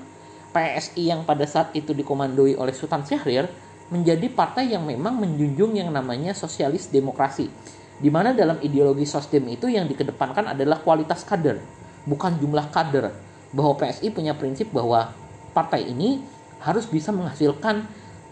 PSI 0.55 1.11
yang 1.11 1.27
pada 1.27 1.43
saat 1.43 1.75
itu 1.75 1.91
dikomandoi 1.91 2.55
oleh 2.55 2.71
Sultan 2.71 3.03
Syahrir 3.03 3.47
menjadi 3.91 4.31
partai 4.31 4.71
yang 4.71 4.87
memang 4.87 5.19
menjunjung 5.19 5.75
yang 5.75 5.91
namanya 5.91 6.31
sosialis 6.31 6.87
demokrasi. 6.87 7.51
Di 8.01 8.09
mana 8.09 8.31
dalam 8.31 8.57
ideologi 8.63 9.03
sosdem 9.03 9.45
itu 9.51 9.67
yang 9.67 9.85
dikedepankan 9.85 10.55
adalah 10.55 10.79
kualitas 10.79 11.27
kader, 11.27 11.59
bukan 12.07 12.39
jumlah 12.39 12.71
kader. 12.71 13.11
Bahwa 13.51 13.75
PSI 13.75 14.09
punya 14.15 14.31
prinsip 14.33 14.71
bahwa 14.71 15.11
partai 15.51 15.91
ini 15.91 16.23
harus 16.63 16.87
bisa 16.87 17.11
menghasilkan 17.11 17.83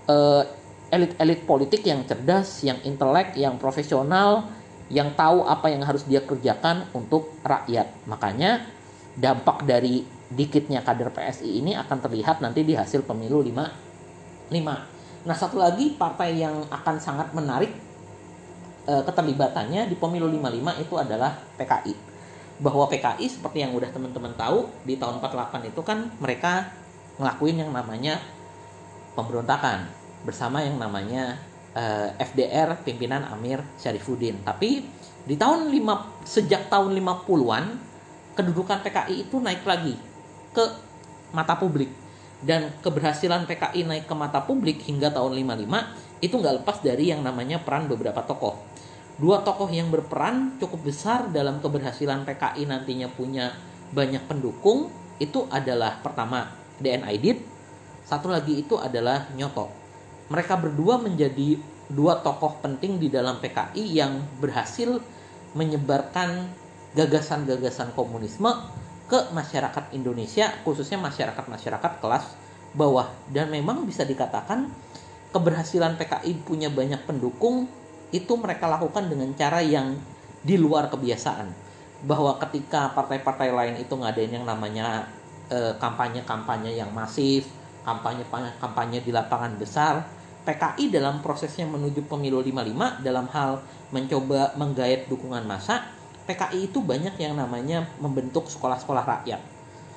uh, 0.08 0.44
elit-elit 0.90 1.44
politik 1.46 1.86
yang 1.86 2.08
cerdas, 2.08 2.64
yang 2.66 2.80
intelek, 2.88 3.36
yang 3.38 3.60
profesional, 3.62 4.48
yang 4.90 5.14
tahu 5.14 5.46
apa 5.46 5.70
yang 5.70 5.86
harus 5.86 6.06
dia 6.10 6.26
kerjakan 6.26 6.90
untuk 6.98 7.38
rakyat. 7.46 7.94
Makanya 8.10 8.66
dampak 9.14 9.66
dari 9.66 10.06
dikitnya 10.30 10.86
kader 10.86 11.10
PSI 11.10 11.62
ini 11.62 11.74
akan 11.74 11.98
terlihat 12.06 12.42
nanti 12.42 12.62
di 12.62 12.78
hasil 12.78 13.06
pemilu 13.06 13.42
5 13.42 14.50
5. 14.50 15.26
Nah, 15.30 15.36
satu 15.38 15.62
lagi 15.62 15.94
partai 15.94 16.42
yang 16.42 16.66
akan 16.70 16.96
sangat 16.98 17.30
menarik 17.38 17.70
e, 18.90 18.94
keterlibatannya 19.06 19.86
di 19.86 19.96
pemilu 19.98 20.26
55 20.26 20.84
itu 20.86 20.96
adalah 20.98 21.38
PKI. 21.58 21.94
Bahwa 22.60 22.90
PKI 22.90 23.26
seperti 23.30 23.62
yang 23.62 23.72
udah 23.78 23.90
teman-teman 23.94 24.34
tahu 24.34 24.68
di 24.84 24.98
tahun 24.98 25.22
48 25.22 25.70
itu 25.70 25.82
kan 25.86 26.10
mereka 26.18 26.74
ngelakuin 27.22 27.62
yang 27.62 27.72
namanya 27.72 28.18
pemberontakan 29.14 29.92
bersama 30.24 30.64
yang 30.64 30.80
namanya 30.80 31.40
uh, 31.80 32.12
eh, 32.20 32.28
FDR 32.28 32.84
pimpinan 32.84 33.24
Amir 33.32 33.64
Syarifuddin. 33.80 34.44
Tapi 34.44 34.84
di 35.24 35.36
tahun 35.40 35.72
5 35.72 36.28
sejak 36.28 36.68
tahun 36.68 36.92
50-an 37.00 37.66
kedudukan 38.36 38.84
PKI 38.84 39.16
itu 39.28 39.36
naik 39.40 39.64
lagi 39.64 39.96
ke 40.52 40.64
mata 41.32 41.56
publik 41.56 41.92
dan 42.40 42.72
keberhasilan 42.80 43.44
PKI 43.44 43.84
naik 43.84 44.06
ke 44.08 44.16
mata 44.16 44.40
publik 44.44 44.80
hingga 44.88 45.12
tahun 45.12 45.36
55 45.36 46.24
itu 46.24 46.36
nggak 46.36 46.56
lepas 46.64 46.78
dari 46.84 47.12
yang 47.12 47.24
namanya 47.24 47.60
peran 47.64 47.88
beberapa 47.88 48.24
tokoh. 48.24 48.60
Dua 49.20 49.44
tokoh 49.44 49.68
yang 49.68 49.92
berperan 49.92 50.56
cukup 50.64 50.88
besar 50.88 51.28
dalam 51.32 51.60
keberhasilan 51.60 52.24
PKI 52.24 52.64
nantinya 52.64 53.12
punya 53.12 53.52
banyak 53.92 54.24
pendukung 54.28 54.88
itu 55.20 55.44
adalah 55.52 56.00
pertama 56.00 56.48
DN 56.80 57.04
Aidit, 57.04 57.44
satu 58.08 58.32
lagi 58.32 58.64
itu 58.64 58.80
adalah 58.80 59.28
Nyoto. 59.36 59.79
Mereka 60.30 60.62
berdua 60.62 61.02
menjadi 61.02 61.58
dua 61.90 62.22
tokoh 62.22 62.62
penting 62.62 63.02
di 63.02 63.10
dalam 63.10 63.42
PKI 63.42 63.84
yang 63.98 64.22
berhasil 64.38 65.02
menyebarkan 65.58 66.46
gagasan-gagasan 66.94 67.98
komunisme 67.98 68.50
ke 69.10 69.34
masyarakat 69.34 69.90
Indonesia, 69.98 70.54
khususnya 70.62 71.02
masyarakat-masyarakat 71.02 71.92
kelas 71.98 72.26
bawah. 72.78 73.10
Dan 73.26 73.50
memang 73.50 73.90
bisa 73.90 74.06
dikatakan 74.06 74.70
keberhasilan 75.34 75.98
PKI 75.98 76.46
punya 76.46 76.70
banyak 76.70 77.10
pendukung 77.10 77.66
itu 78.14 78.34
mereka 78.38 78.70
lakukan 78.70 79.10
dengan 79.10 79.34
cara 79.34 79.66
yang 79.66 79.98
di 80.46 80.58
luar 80.62 80.94
kebiasaan. 80.94 81.50
Bahwa 82.06 82.38
ketika 82.38 82.94
partai-partai 82.94 83.50
lain 83.50 83.76
itu 83.82 83.94
ngadain 83.98 84.30
yang 84.30 84.46
namanya 84.46 85.10
Eh, 85.50 85.74
kampanye-kampanye 85.82 86.78
yang 86.78 86.94
masif, 86.94 87.50
kampanye-kampanye 87.82 89.02
di 89.02 89.10
lapangan 89.10 89.58
besar. 89.58 90.06
PKI 90.48 90.90
dalam 90.90 91.20
prosesnya 91.20 91.68
menuju 91.68 92.08
pemilu 92.08 92.40
55 92.40 93.06
dalam 93.06 93.28
hal 93.30 93.60
mencoba 93.92 94.56
menggait 94.56 95.06
dukungan 95.12 95.44
massa, 95.44 95.84
PKI 96.30 96.72
itu 96.72 96.80
banyak 96.80 97.18
yang 97.20 97.36
namanya 97.36 97.90
membentuk 98.00 98.48
sekolah-sekolah 98.48 99.04
rakyat. 99.04 99.42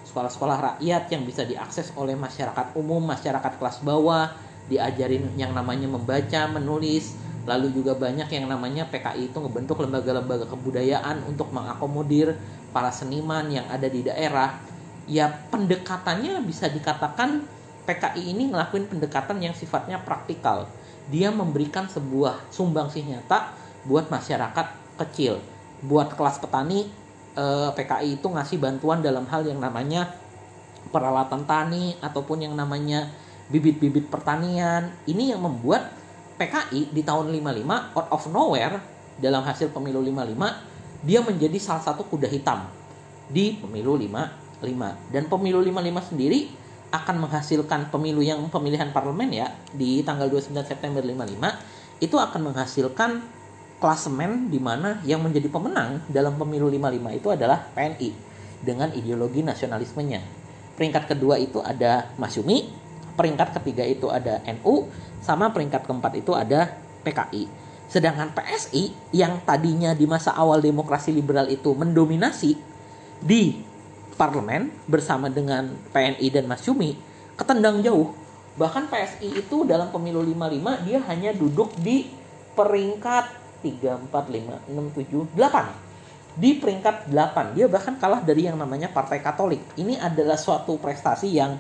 Sekolah-sekolah 0.09 0.59
rakyat 0.77 1.09
yang 1.13 1.23
bisa 1.25 1.47
diakses 1.47 1.95
oleh 1.97 2.19
masyarakat 2.19 2.75
umum, 2.77 3.01
masyarakat 3.01 3.57
kelas 3.57 3.81
bawah, 3.81 4.33
diajarin 4.69 5.31
yang 5.37 5.57
namanya 5.57 5.89
membaca, 5.89 6.49
menulis, 6.51 7.17
lalu 7.47 7.75
juga 7.75 7.99
banyak 7.99 8.29
yang 8.31 8.47
namanya 8.47 8.87
PKI 8.87 9.35
itu 9.35 9.39
membentuk 9.43 9.83
lembaga-lembaga 9.83 10.47
kebudayaan 10.47 11.27
untuk 11.27 11.51
mengakomodir 11.51 12.39
para 12.71 12.95
seniman 12.95 13.51
yang 13.51 13.67
ada 13.67 13.91
di 13.91 14.07
daerah 14.07 14.63
ya 15.11 15.27
pendekatannya 15.51 16.39
bisa 16.47 16.71
dikatakan 16.71 17.43
PKI 17.83 18.35
ini 18.35 18.51
ngelakuin 18.55 18.87
pendekatan 18.87 19.43
yang 19.43 19.55
sifatnya 19.57 19.99
praktikal. 19.99 20.71
Dia 21.11 21.35
memberikan 21.35 21.91
sebuah 21.91 22.39
sumbangsih 22.55 23.03
nyata 23.03 23.51
buat 23.83 24.07
masyarakat 24.07 24.67
kecil, 25.03 25.43
buat 25.83 26.15
kelas 26.15 26.39
petani 26.39 26.87
eh, 27.35 27.71
PKI 27.75 28.23
itu 28.23 28.27
ngasih 28.31 28.63
bantuan 28.63 29.03
dalam 29.03 29.27
hal 29.27 29.43
yang 29.43 29.59
namanya 29.59 30.15
peralatan 30.95 31.43
tani 31.43 31.99
ataupun 31.99 32.47
yang 32.47 32.55
namanya 32.55 33.11
bibit-bibit 33.51 34.07
pertanian. 34.07 34.95
Ini 35.11 35.35
yang 35.35 35.43
membuat 35.43 35.91
PKI 36.39 36.95
di 36.95 37.03
tahun 37.03 37.35
55 37.35 37.99
out 37.99 38.09
of 38.15 38.23
nowhere 38.31 38.79
dalam 39.19 39.43
hasil 39.43 39.71
pemilu 39.71 40.01
55 40.01 41.07
dia 41.07 41.21
menjadi 41.23 41.59
salah 41.59 41.83
satu 41.83 42.07
kuda 42.07 42.31
hitam 42.31 42.67
di 43.27 43.59
pemilu 43.59 43.99
55 43.99 45.11
dan 45.11 45.23
pemilu 45.27 45.59
55 45.63 46.11
sendiri 46.15 46.62
akan 46.93 47.25
menghasilkan 47.25 47.89
pemilu 47.89 48.21
yang 48.21 48.45
pemilihan 48.53 48.93
parlemen 48.93 49.33
ya 49.33 49.49
di 49.73 50.05
tanggal 50.05 50.29
29 50.29 50.53
September 50.63 51.01
55 51.01 52.05
itu 52.05 52.17
akan 52.21 52.41
menghasilkan 52.53 53.11
klasemen 53.81 54.53
di 54.53 54.61
mana 54.61 55.01
yang 55.03 55.25
menjadi 55.25 55.49
pemenang 55.49 56.05
dalam 56.07 56.37
pemilu 56.37 56.69
55 56.69 57.19
itu 57.19 57.29
adalah 57.33 57.67
PNI 57.75 58.11
dengan 58.63 58.95
ideologi 58.95 59.43
nasionalismenya. 59.43 60.23
Peringkat 60.79 61.11
kedua 61.11 61.41
itu 61.41 61.59
ada 61.59 62.13
Masyumi, 62.15 62.71
peringkat 63.19 63.59
ketiga 63.59 63.83
itu 63.83 64.07
ada 64.13 64.39
NU, 64.47 64.87
sama 65.19 65.51
peringkat 65.51 65.83
keempat 65.83 66.13
itu 66.15 66.33
ada 66.37 66.79
PKI. 67.03 67.51
Sedangkan 67.91 68.33
PSI 68.33 68.95
yang 69.13 69.43
tadinya 69.45 69.93
di 69.93 70.07
masa 70.07 70.33
awal 70.33 70.63
demokrasi 70.63 71.13
liberal 71.13 71.51
itu 71.51 71.75
mendominasi 71.75 72.57
di 73.21 73.72
parlemen 74.23 74.71
bersama 74.87 75.27
dengan 75.27 75.75
PNI 75.91 76.31
dan 76.31 76.47
Mas 76.47 76.63
Yumi 76.63 76.95
ketendang 77.35 77.83
jauh. 77.83 78.15
Bahkan 78.55 78.87
PSI 78.87 79.43
itu 79.43 79.67
dalam 79.67 79.91
pemilu 79.91 80.23
55 80.23 80.87
dia 80.87 81.03
hanya 81.11 81.35
duduk 81.35 81.75
di 81.83 82.07
peringkat 82.55 83.27
3, 83.67 84.07
4, 84.07 84.15
5, 84.15 84.71
6, 84.71 85.27
7, 85.27 85.27
8. 85.35 86.39
Di 86.39 86.51
peringkat 86.63 87.11
8. 87.11 87.59
Dia 87.59 87.67
bahkan 87.67 87.99
kalah 87.99 88.23
dari 88.23 88.47
yang 88.47 88.55
namanya 88.55 88.95
Partai 88.95 89.19
Katolik. 89.19 89.59
Ini 89.75 89.99
adalah 89.99 90.39
suatu 90.39 90.79
prestasi 90.79 91.29
yang 91.35 91.59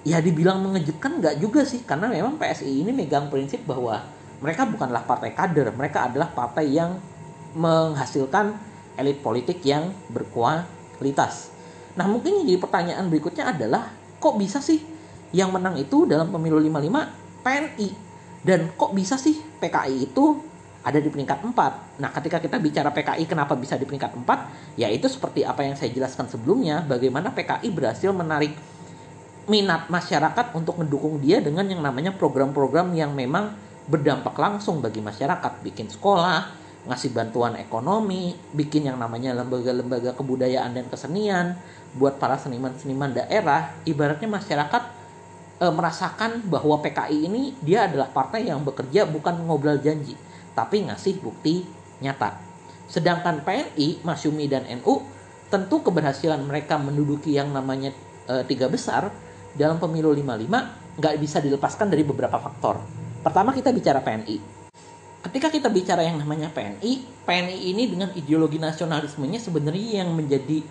ya 0.00 0.24
dibilang 0.24 0.64
mengejutkan 0.64 1.20
nggak 1.20 1.36
juga 1.36 1.68
sih. 1.68 1.84
Karena 1.84 2.08
memang 2.08 2.40
PSI 2.40 2.80
ini 2.80 2.96
megang 2.96 3.28
prinsip 3.28 3.60
bahwa 3.68 4.00
mereka 4.40 4.64
bukanlah 4.64 5.04
partai 5.04 5.36
kader. 5.36 5.68
Mereka 5.76 6.08
adalah 6.14 6.32
partai 6.32 6.72
yang 6.72 6.96
menghasilkan 7.52 8.56
elit 8.96 9.20
politik 9.20 9.60
yang 9.66 9.90
berkualitas 10.08 10.79
kualitas. 11.00 11.48
Nah 11.96 12.04
mungkin 12.04 12.44
jadi 12.44 12.60
pertanyaan 12.60 13.08
berikutnya 13.08 13.56
adalah 13.56 13.88
kok 14.20 14.36
bisa 14.36 14.60
sih 14.60 14.84
yang 15.32 15.48
menang 15.48 15.80
itu 15.80 16.04
dalam 16.04 16.28
pemilu 16.28 16.60
55 16.60 17.40
PNI 17.40 17.88
dan 18.44 18.68
kok 18.76 18.92
bisa 18.92 19.16
sih 19.16 19.40
PKI 19.40 20.12
itu 20.12 20.50
ada 20.80 20.96
di 20.96 21.12
peringkat 21.12 21.44
4. 21.44 22.00
Nah, 22.00 22.08
ketika 22.08 22.40
kita 22.40 22.56
bicara 22.56 22.88
PKI 22.88 23.28
kenapa 23.28 23.52
bisa 23.52 23.76
di 23.76 23.84
peringkat 23.84 24.16
4? 24.16 24.80
Yaitu 24.80 25.12
seperti 25.12 25.44
apa 25.44 25.60
yang 25.60 25.76
saya 25.76 25.92
jelaskan 25.92 26.24
sebelumnya, 26.24 26.80
bagaimana 26.88 27.36
PKI 27.36 27.68
berhasil 27.68 28.08
menarik 28.16 28.56
minat 29.44 29.92
masyarakat 29.92 30.56
untuk 30.56 30.80
mendukung 30.80 31.20
dia 31.20 31.44
dengan 31.44 31.68
yang 31.68 31.84
namanya 31.84 32.16
program-program 32.16 32.96
yang 32.96 33.12
memang 33.12 33.52
berdampak 33.90 34.32
langsung 34.40 34.80
bagi 34.80 35.04
masyarakat, 35.04 35.60
bikin 35.60 35.90
sekolah, 35.90 36.59
ngasih 36.88 37.12
bantuan 37.12 37.60
ekonomi, 37.60 38.32
bikin 38.56 38.88
yang 38.88 38.96
namanya 38.96 39.36
lembaga-lembaga 39.36 40.16
kebudayaan 40.16 40.72
dan 40.72 40.86
kesenian 40.88 41.46
buat 41.92 42.16
para 42.16 42.40
seniman-seniman 42.40 43.12
daerah, 43.12 43.76
ibaratnya 43.84 44.30
masyarakat 44.30 44.82
e, 45.60 45.66
merasakan 45.68 46.40
bahwa 46.48 46.80
PKI 46.80 47.18
ini 47.28 47.42
dia 47.60 47.84
adalah 47.84 48.08
partai 48.08 48.48
yang 48.48 48.64
bekerja 48.64 49.04
bukan 49.04 49.44
ngobrol 49.44 49.76
janji, 49.82 50.16
tapi 50.56 50.88
ngasih 50.88 51.20
bukti 51.20 51.68
nyata. 52.00 52.40
Sedangkan 52.88 53.44
PNI, 53.44 54.00
Masyumi 54.00 54.48
dan 54.48 54.64
NU 54.80 55.04
tentu 55.52 55.82
keberhasilan 55.84 56.40
mereka 56.46 56.80
menduduki 56.80 57.36
yang 57.36 57.52
namanya 57.52 57.92
e, 58.24 58.40
tiga 58.48 58.72
besar 58.72 59.12
dalam 59.52 59.76
pemilu 59.76 60.14
55 60.16 60.96
nggak 60.96 61.14
bisa 61.20 61.44
dilepaskan 61.44 61.92
dari 61.92 62.06
beberapa 62.08 62.40
faktor. 62.40 62.80
Pertama 63.20 63.52
kita 63.52 63.68
bicara 63.68 64.00
PNI 64.00 64.59
ketika 65.20 65.52
kita 65.52 65.68
bicara 65.68 66.00
yang 66.04 66.16
namanya 66.16 66.48
PNI, 66.52 67.24
PNI 67.28 67.58
ini 67.74 67.84
dengan 67.90 68.10
ideologi 68.16 68.56
nasionalismenya 68.56 69.40
sebenarnya 69.40 70.04
yang 70.04 70.16
menjadi 70.16 70.64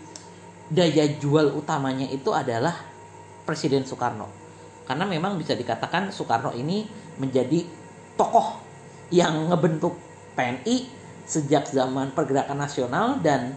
daya 0.69 1.05
jual 1.17 1.53
utamanya 1.57 2.05
itu 2.09 2.29
adalah 2.33 2.77
Presiden 3.45 3.85
Soekarno. 3.85 4.29
Karena 4.85 5.05
memang 5.05 5.37
bisa 5.37 5.53
dikatakan 5.53 6.09
Soekarno 6.09 6.53
ini 6.53 6.85
menjadi 7.21 7.65
tokoh 8.17 8.57
yang 9.13 9.49
ngebentuk 9.49 9.97
PNI 10.33 10.89
sejak 11.29 11.69
zaman 11.69 12.13
pergerakan 12.17 12.57
nasional 12.57 13.21
dan 13.21 13.53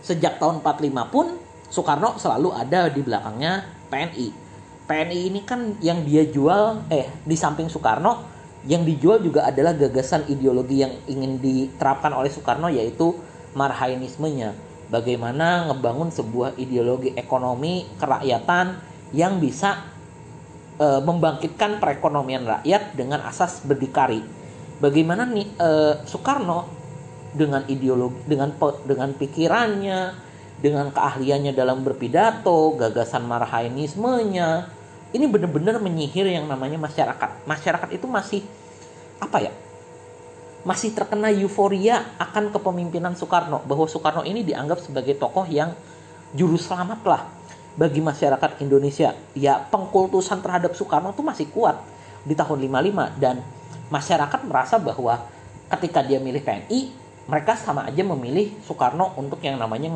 sejak 0.00 0.40
tahun 0.40 0.64
45 0.64 1.12
pun 1.12 1.26
Soekarno 1.68 2.16
selalu 2.16 2.56
ada 2.56 2.88
di 2.88 3.00
belakangnya 3.04 3.68
PNI. 3.92 4.28
PNI 4.88 5.18
ini 5.28 5.40
kan 5.44 5.76
yang 5.84 6.02
dia 6.02 6.26
jual 6.26 6.88
eh 6.88 7.06
di 7.22 7.36
samping 7.36 7.68
Soekarno 7.68 8.39
yang 8.68 8.84
dijual 8.84 9.24
juga 9.24 9.48
adalah 9.48 9.72
gagasan 9.72 10.28
ideologi 10.28 10.84
yang 10.84 10.92
ingin 11.08 11.40
diterapkan 11.40 12.12
oleh 12.12 12.28
Soekarno 12.28 12.68
yaitu 12.68 13.16
marhainismenya. 13.56 14.52
Bagaimana 14.90 15.70
ngebangun 15.70 16.10
sebuah 16.10 16.58
ideologi 16.58 17.14
ekonomi 17.14 17.86
kerakyatan 17.96 18.76
yang 19.14 19.38
bisa 19.38 19.80
e, 20.76 20.86
membangkitkan 21.00 21.78
perekonomian 21.78 22.44
rakyat 22.44 22.98
dengan 22.98 23.22
asas 23.24 23.62
berdikari. 23.64 24.20
Bagaimana 24.82 25.24
nih 25.24 25.46
e, 25.56 25.70
Soekarno 26.04 26.66
dengan 27.30 27.62
ideologi 27.70 28.18
dengan 28.26 28.50
dengan 28.84 29.10
pikirannya, 29.14 30.00
dengan 30.58 30.90
keahliannya 30.90 31.54
dalam 31.54 31.86
berpidato, 31.86 32.74
gagasan 32.76 33.24
marhainismenya, 33.24 34.79
ini 35.10 35.26
benar-benar 35.26 35.82
menyihir 35.82 36.30
yang 36.30 36.46
namanya 36.46 36.78
masyarakat. 36.78 37.46
Masyarakat 37.46 37.88
itu 37.90 38.06
masih 38.06 38.42
apa 39.18 39.42
ya? 39.42 39.52
Masih 40.62 40.92
terkena 40.92 41.32
euforia 41.32 42.14
akan 42.20 42.52
kepemimpinan 42.52 43.16
Soekarno 43.16 43.64
bahwa 43.64 43.88
Soekarno 43.88 44.22
ini 44.22 44.44
dianggap 44.46 44.84
sebagai 44.84 45.16
tokoh 45.16 45.48
yang 45.48 45.72
juru 46.36 46.60
selamat 46.60 47.00
lah 47.02 47.22
bagi 47.74 47.98
masyarakat 47.98 48.60
Indonesia. 48.62 49.16
Ya 49.34 49.58
pengkultusan 49.58 50.44
terhadap 50.44 50.76
Soekarno 50.76 51.10
itu 51.10 51.24
masih 51.24 51.48
kuat 51.50 51.80
di 52.22 52.36
tahun 52.36 52.60
55 52.68 53.18
dan 53.18 53.40
masyarakat 53.88 54.40
merasa 54.46 54.76
bahwa 54.78 55.26
ketika 55.74 56.04
dia 56.04 56.20
milih 56.22 56.44
PNI 56.44 56.80
mereka 57.26 57.54
sama 57.58 57.86
aja 57.86 58.02
memilih 58.02 58.54
Soekarno 58.62 59.14
untuk 59.18 59.42
yang 59.42 59.58
namanya 59.58 59.90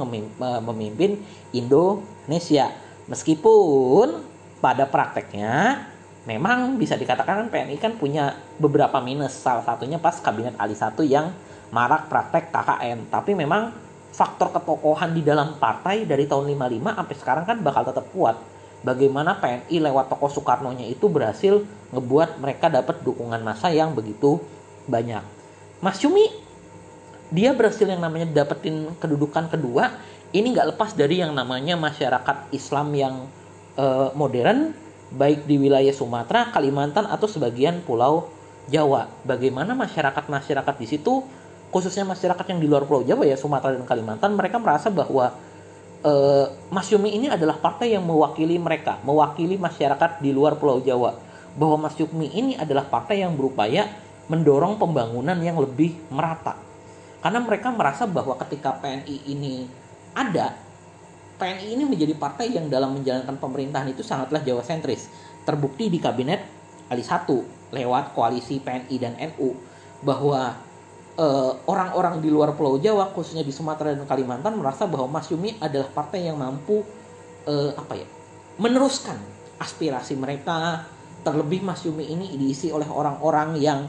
memimpin 0.64 1.22
Indonesia. 1.54 2.70
Meskipun 3.04 4.33
pada 4.58 4.86
prakteknya 4.86 5.86
memang 6.24 6.80
bisa 6.80 6.96
dikatakan 6.96 7.46
kan 7.46 7.48
PNI 7.52 7.76
kan 7.76 7.92
punya 7.96 8.36
beberapa 8.56 9.00
minus. 9.00 9.36
Salah 9.36 9.64
satunya 9.64 10.00
pas 10.00 10.16
kabinet 10.20 10.56
Ali 10.56 10.76
1 10.76 10.96
yang 11.04 11.32
marak 11.72 12.08
praktek 12.08 12.52
KKN 12.52 13.10
tapi 13.12 13.36
memang 13.36 13.74
faktor 14.14 14.54
ketokohan 14.54 15.10
di 15.10 15.26
dalam 15.26 15.58
partai 15.58 16.06
dari 16.06 16.30
tahun 16.30 16.54
55 16.54 16.98
sampai 16.98 17.16
sekarang 17.18 17.44
kan 17.44 17.58
bakal 17.60 17.82
tetap 17.84 18.06
kuat. 18.14 18.36
Bagaimana 18.84 19.40
PNI 19.40 19.80
lewat 19.80 20.12
tokoh 20.12 20.28
Soekarno-nya 20.28 20.84
itu 20.84 21.08
berhasil 21.08 21.64
ngebuat 21.88 22.36
mereka 22.36 22.68
dapat 22.68 23.00
dukungan 23.00 23.40
massa 23.40 23.72
yang 23.72 23.96
begitu 23.96 24.38
banyak. 24.84 25.24
Mas 25.80 25.98
Yumi 26.04 26.28
dia 27.32 27.56
berhasil 27.56 27.88
yang 27.88 27.98
namanya 27.98 28.28
dapetin 28.28 28.92
kedudukan 29.00 29.48
kedua. 29.48 29.96
Ini 30.34 30.46
nggak 30.52 30.76
lepas 30.76 30.92
dari 30.92 31.22
yang 31.22 31.32
namanya 31.32 31.78
masyarakat 31.78 32.52
Islam 32.52 32.88
yang 32.92 33.14
uh, 33.78 34.10
modern 34.14 34.74
baik 35.14 35.46
di 35.46 35.56
wilayah 35.60 35.94
Sumatera, 35.94 36.50
Kalimantan 36.50 37.06
atau 37.06 37.30
sebagian 37.30 37.82
pulau 37.86 38.30
Jawa. 38.66 39.06
Bagaimana 39.22 39.76
masyarakat-masyarakat 39.76 40.74
di 40.80 40.86
situ 40.88 41.22
khususnya 41.70 42.06
masyarakat 42.06 42.46
yang 42.54 42.60
di 42.62 42.70
luar 42.70 42.86
pulau 42.86 43.02
Jawa 43.02 43.26
ya 43.26 43.34
Sumatera 43.34 43.74
dan 43.74 43.82
Kalimantan 43.82 44.38
mereka 44.38 44.62
merasa 44.62 44.94
bahwa 44.94 45.34
uh, 46.06 46.46
Mas 46.70 46.86
Yumi 46.90 47.18
ini 47.18 47.26
adalah 47.26 47.58
partai 47.58 47.94
yang 47.98 48.06
mewakili 48.06 48.60
mereka, 48.60 49.02
mewakili 49.02 49.58
masyarakat 49.58 50.22
di 50.22 50.30
luar 50.30 50.54
pulau 50.58 50.78
Jawa. 50.78 51.18
Bahwa 51.54 51.86
Mas 51.86 51.94
Yumi 51.98 52.30
ini 52.34 52.52
adalah 52.58 52.86
partai 52.86 53.22
yang 53.22 53.34
berupaya 53.38 53.86
mendorong 54.26 54.80
pembangunan 54.80 55.36
yang 55.38 55.58
lebih 55.60 55.94
merata. 56.10 56.56
Karena 57.22 57.40
mereka 57.40 57.72
merasa 57.72 58.04
bahwa 58.04 58.36
ketika 58.42 58.76
PNI 58.82 59.16
ini 59.30 59.64
ada, 60.12 60.56
PNI 61.34 61.66
ini 61.74 61.84
menjadi 61.84 62.14
partai 62.14 62.54
yang 62.54 62.70
dalam 62.70 62.94
menjalankan 62.94 63.36
pemerintahan 63.38 63.90
itu 63.90 64.06
sangatlah 64.06 64.40
Jawa 64.42 64.62
sentris. 64.62 65.10
Terbukti 65.42 65.90
di 65.90 65.98
kabinet 65.98 66.40
Ali 66.88 67.02
1 67.02 67.74
lewat 67.74 68.14
koalisi 68.14 68.62
PNI 68.62 68.96
dan 69.02 69.18
NU 69.34 69.52
bahwa 70.04 70.54
eh, 71.18 71.52
orang-orang 71.66 72.22
di 72.22 72.30
luar 72.30 72.54
Pulau 72.54 72.78
Jawa 72.78 73.10
khususnya 73.10 73.42
di 73.42 73.50
Sumatera 73.50 73.92
dan 73.92 74.06
Kalimantan 74.06 74.54
merasa 74.54 74.86
bahwa 74.86 75.18
Mas 75.18 75.26
Yumi 75.30 75.58
adalah 75.58 75.90
partai 75.90 76.30
yang 76.30 76.38
mampu 76.38 76.86
uh, 77.48 77.70
apa 77.76 77.94
ya 77.96 78.06
meneruskan 78.56 79.16
aspirasi 79.60 80.16
mereka 80.16 80.84
terlebih 81.24 81.64
Mas 81.64 81.84
Yumi 81.84 82.08
ini 82.08 82.36
diisi 82.36 82.68
oleh 82.68 82.86
orang-orang 82.88 83.56
yang 83.56 83.88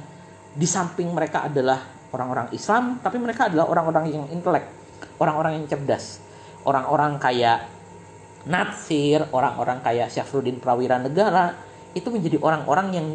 di 0.56 0.68
samping 0.68 1.12
mereka 1.12 1.48
adalah 1.52 1.84
orang-orang 2.16 2.48
Islam 2.56 3.00
tapi 3.04 3.20
mereka 3.20 3.52
adalah 3.52 3.68
orang-orang 3.68 4.06
yang 4.08 4.26
intelek 4.32 4.64
orang-orang 5.20 5.60
yang 5.60 5.66
cerdas 5.68 6.24
orang-orang 6.66 7.22
kayak 7.22 7.72
Natsir 8.46 9.26
orang-orang 9.34 9.82
kayak 9.82 10.14
Syafruddin 10.14 10.62
Prawira 10.62 11.02
Negara 11.02 11.58
itu 11.98 12.06
menjadi 12.14 12.38
orang-orang 12.38 12.88
yang 12.94 13.08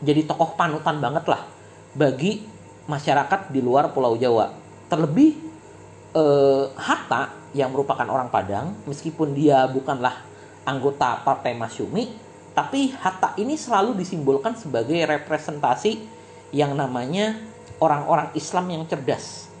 jadi 0.00 0.24
tokoh 0.24 0.56
panutan 0.56 0.96
banget 1.02 1.28
lah 1.28 1.44
bagi 1.92 2.48
masyarakat 2.88 3.52
di 3.52 3.60
luar 3.60 3.92
Pulau 3.92 4.16
Jawa 4.16 4.48
terlebih 4.88 5.36
eh, 6.16 6.64
Hatta 6.72 7.36
yang 7.52 7.68
merupakan 7.68 8.08
orang 8.08 8.32
Padang 8.32 8.72
meskipun 8.88 9.36
dia 9.36 9.68
bukanlah 9.68 10.24
anggota 10.64 11.20
Partai 11.20 11.52
Masyumi 11.52 12.08
tapi 12.52 12.92
Hatta 12.96 13.36
ini 13.40 13.56
selalu 13.56 13.96
disimbolkan 13.96 14.56
sebagai 14.56 15.04
representasi 15.04 16.00
yang 16.52 16.76
namanya 16.76 17.40
orang-orang 17.80 18.28
Islam 18.36 18.68
yang 18.68 18.84
cerdas. 18.84 19.51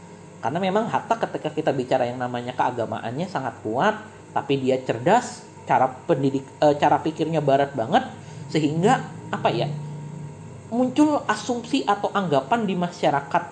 Karena 0.42 0.58
memang 0.58 0.90
Hatta 0.90 1.14
ketika 1.22 1.54
kita 1.54 1.70
bicara 1.70 2.02
yang 2.02 2.18
namanya 2.18 2.50
keagamaannya 2.52 3.30
sangat 3.30 3.54
kuat, 3.62 4.02
tapi 4.34 4.58
dia 4.58 4.74
cerdas, 4.82 5.46
cara 5.64 5.86
pendidik 5.86 6.42
e, 6.58 6.66
cara 6.82 6.98
pikirnya 6.98 7.38
barat 7.38 7.70
banget 7.78 8.10
sehingga 8.50 9.06
apa 9.30 9.48
ya? 9.54 9.70
muncul 10.72 11.20
asumsi 11.28 11.84
atau 11.84 12.08
anggapan 12.16 12.64
di 12.64 12.72
masyarakat 12.72 13.44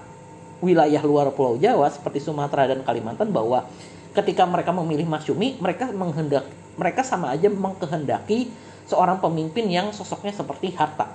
wilayah 0.65 1.05
luar 1.05 1.29
Pulau 1.37 1.61
Jawa 1.61 1.93
seperti 1.93 2.17
Sumatera 2.17 2.73
dan 2.73 2.81
Kalimantan 2.81 3.29
bahwa 3.29 3.69
ketika 4.17 4.49
mereka 4.49 4.73
memilih 4.73 5.05
Masyumi, 5.05 5.61
mereka 5.61 5.93
menghendak 5.93 6.49
mereka 6.81 7.05
sama 7.05 7.29
aja 7.29 7.53
mengkehendaki 7.53 8.49
seorang 8.89 9.21
pemimpin 9.21 9.69
yang 9.69 9.93
sosoknya 9.93 10.33
seperti 10.33 10.73
Harta 10.73 11.13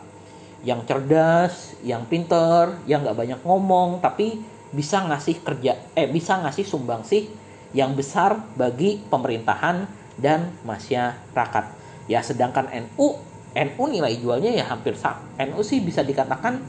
yang 0.65 0.81
cerdas, 0.85 1.77
yang 1.85 2.09
pinter, 2.09 2.73
yang 2.89 3.05
nggak 3.05 3.17
banyak 3.17 3.39
ngomong, 3.45 4.01
tapi 4.01 4.41
bisa 4.75 5.07
ngasih 5.07 5.39
kerja, 5.39 5.79
eh 5.95 6.11
bisa 6.11 6.35
ngasih 6.43 6.67
sumbangsih 6.67 7.31
yang 7.71 7.95
besar 7.95 8.43
bagi 8.59 8.99
pemerintahan 9.07 9.88
dan 10.19 10.51
masyarakat. 10.67 11.65
Ya 12.11 12.19
sedangkan 12.19 12.67
NU, 12.67 13.15
NU 13.55 13.83
nilai 13.88 14.19
jualnya 14.19 14.51
ya 14.51 14.67
hampir 14.67 14.99
sama. 14.99 15.23
NU 15.39 15.63
sih 15.63 15.79
bisa 15.79 16.03
dikatakan 16.03 16.59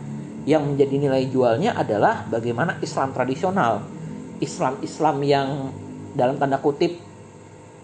yang 0.46 0.62
menjadi 0.62 0.96
nilai 1.02 1.26
jualnya 1.26 1.74
adalah 1.74 2.22
bagaimana 2.30 2.78
Islam 2.78 3.10
tradisional, 3.10 3.82
Islam-Islam 4.38 5.16
yang 5.26 5.48
dalam 6.14 6.38
tanda 6.38 6.62
kutip 6.62 7.02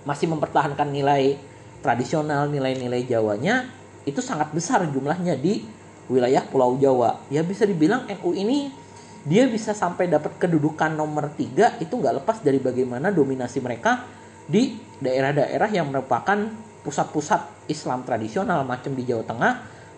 masih 0.06 0.30
mempertahankan 0.30 0.88
nilai 0.90 1.36
tradisional 1.82 2.46
nilai-nilai 2.46 3.02
Jawanya 3.10 3.66
itu 4.06 4.22
sangat 4.22 4.54
besar 4.54 4.86
jumlahnya 4.86 5.34
di 5.38 5.66
wilayah 6.06 6.42
Pulau 6.46 6.78
Jawa. 6.78 7.22
Ya 7.30 7.42
bisa 7.42 7.66
dibilang 7.66 8.06
NU 8.06 8.30
ini 8.34 8.70
dia 9.22 9.46
bisa 9.46 9.70
sampai 9.70 10.10
dapat 10.10 10.34
kedudukan 10.38 10.98
nomor 10.98 11.30
tiga 11.38 11.78
itu 11.78 11.94
nggak 11.94 12.22
lepas 12.22 12.42
dari 12.42 12.58
bagaimana 12.58 13.14
dominasi 13.14 13.62
mereka 13.62 14.02
di 14.50 14.74
daerah-daerah 14.98 15.70
yang 15.70 15.94
merupakan 15.94 16.50
pusat-pusat 16.82 17.70
Islam 17.70 18.02
tradisional 18.02 18.66
macam 18.66 18.90
di 18.98 19.06
Jawa 19.06 19.22
Tengah 19.22 19.52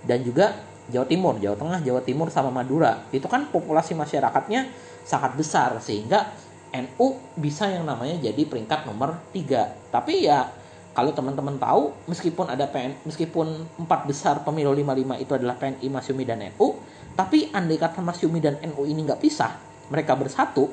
dan 0.05 0.21
juga 0.21 0.53
Jawa 0.93 1.09
Timur, 1.09 1.41
Jawa 1.41 1.57
Tengah, 1.57 1.81
Jawa 1.81 2.01
Timur 2.05 2.29
sama 2.29 2.53
Madura. 2.53 3.09
Itu 3.09 3.25
kan 3.25 3.49
populasi 3.49 3.97
masyarakatnya 3.97 4.69
sangat 5.09 5.33
besar 5.33 5.81
sehingga 5.81 6.29
NU 6.77 7.17
bisa 7.41 7.73
yang 7.73 7.89
namanya 7.89 8.21
jadi 8.21 8.45
peringkat 8.45 8.85
nomor 8.85 9.17
tiga. 9.33 9.73
Tapi 9.89 10.29
ya 10.29 10.53
kalau 10.93 11.17
teman-teman 11.17 11.57
tahu 11.57 11.97
meskipun 12.07 12.53
ada 12.53 12.69
PN 12.69 13.01
meskipun 13.09 13.65
empat 13.81 14.05
besar 14.05 14.45
pemilu 14.45 14.77
55 14.77 15.25
itu 15.25 15.33
adalah 15.35 15.57
PNI 15.57 15.87
Masyumi 15.89 16.25
dan 16.29 16.45
NU 16.53 16.77
tapi 17.15 17.51
andai 17.55 17.79
kata 17.79 18.03
Masyumi 18.03 18.43
dan 18.43 18.59
NU 18.63 18.83
ini 18.87 19.07
nggak 19.07 19.23
pisah 19.23 19.55
mereka 19.91 20.19
bersatu 20.19 20.71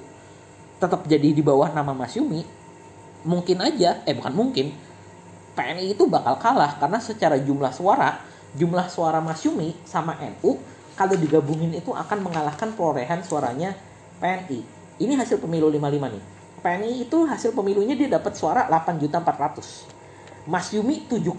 tetap 0.81 1.05
jadi 1.05 1.29
di 1.33 1.41
bawah 1.45 1.69
nama 1.69 1.93
Masyumi 1.93 2.41
mungkin 3.25 3.61
aja 3.61 4.01
eh 4.05 4.17
bukan 4.17 4.33
mungkin 4.33 4.73
PNI 5.51 5.93
itu 5.93 6.07
bakal 6.07 6.39
kalah. 6.39 6.79
Karena 6.79 6.99
secara 7.03 7.35
jumlah 7.37 7.71
suara 7.75 8.23
jumlah 8.51 8.87
suara 8.91 9.23
Masyumi 9.23 9.75
sama 9.87 10.17
NU 10.19 10.59
kalau 10.95 11.15
digabungin 11.15 11.71
itu 11.71 11.95
akan 11.95 12.19
mengalahkan 12.19 12.75
perolehan 12.75 13.23
suaranya 13.23 13.75
PNI 14.19 14.59
ini 15.01 15.13
hasil 15.15 15.39
pemilu 15.39 15.71
55 15.71 16.13
nih. 16.13 16.23
PNI 16.61 16.93
itu 17.07 17.17
hasil 17.25 17.51
pemilunya 17.57 17.95
dia 17.97 18.11
dapat 18.11 18.37
suara 18.37 18.69
8 18.69 19.01
juta 19.01 19.17
400 19.17 20.45
Mas 20.45 20.69
Yumi 20.73 21.09
7,9 21.09 21.33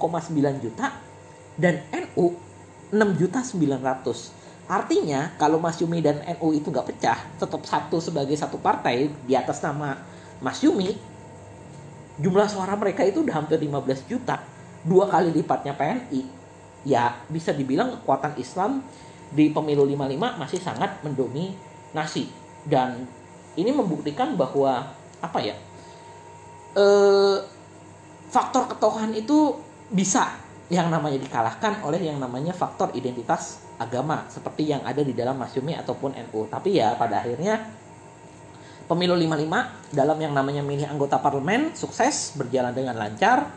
juta 0.62 0.94
dan 1.54 1.78
NU 1.94 2.34
6 2.90 3.20
juta 3.20 3.38
900 3.42 4.41
artinya 4.72 5.36
kalau 5.36 5.60
Mas 5.60 5.76
Yumi 5.84 6.00
dan 6.00 6.24
NU 6.24 6.56
itu 6.56 6.72
nggak 6.72 6.88
pecah 6.88 7.18
tetap 7.36 7.60
satu 7.68 8.00
sebagai 8.00 8.32
satu 8.32 8.56
partai 8.56 9.12
di 9.28 9.36
atas 9.36 9.60
nama 9.60 10.00
Mas 10.40 10.64
Yumi 10.64 11.12
jumlah 12.20 12.48
suara 12.48 12.76
mereka 12.76 13.04
itu 13.06 13.24
udah 13.24 13.40
hampir 13.40 13.56
15 13.60 14.10
juta. 14.10 14.40
Dua 14.82 15.06
kali 15.06 15.30
lipatnya 15.30 15.78
PNI 15.78 16.22
ya 16.82 17.14
bisa 17.30 17.54
dibilang 17.54 17.94
kekuatan 18.02 18.34
Islam 18.34 18.82
di 19.30 19.54
pemilu 19.54 19.86
55 19.86 20.42
masih 20.42 20.60
sangat 20.60 20.90
mendominasi. 21.06 22.26
Dan 22.66 23.06
ini 23.54 23.70
membuktikan 23.70 24.34
bahwa 24.34 24.90
apa 25.22 25.38
ya 25.38 25.54
eh 26.72 27.38
faktor 28.32 28.66
ketokohan 28.74 29.14
itu 29.14 29.54
bisa 29.92 30.34
yang 30.72 30.88
namanya 30.88 31.20
dikalahkan 31.20 31.84
oleh 31.84 32.00
yang 32.00 32.16
namanya 32.16 32.50
faktor 32.56 32.90
identitas 32.96 33.61
agama 33.80 34.28
seperti 34.28 34.72
yang 34.72 34.82
ada 34.84 35.00
di 35.00 35.12
dalam 35.16 35.38
Masyumi 35.38 35.76
ataupun 35.76 36.16
NU. 36.28 36.48
Tapi 36.48 36.80
ya 36.80 36.96
pada 36.96 37.22
akhirnya 37.24 37.60
pemilu 38.90 39.16
55 39.16 39.94
dalam 39.94 40.18
yang 40.20 40.32
namanya 40.36 40.60
milih 40.60 40.88
anggota 40.88 41.16
parlemen 41.22 41.72
sukses 41.72 42.36
berjalan 42.36 42.74
dengan 42.74 42.98
lancar. 42.98 43.48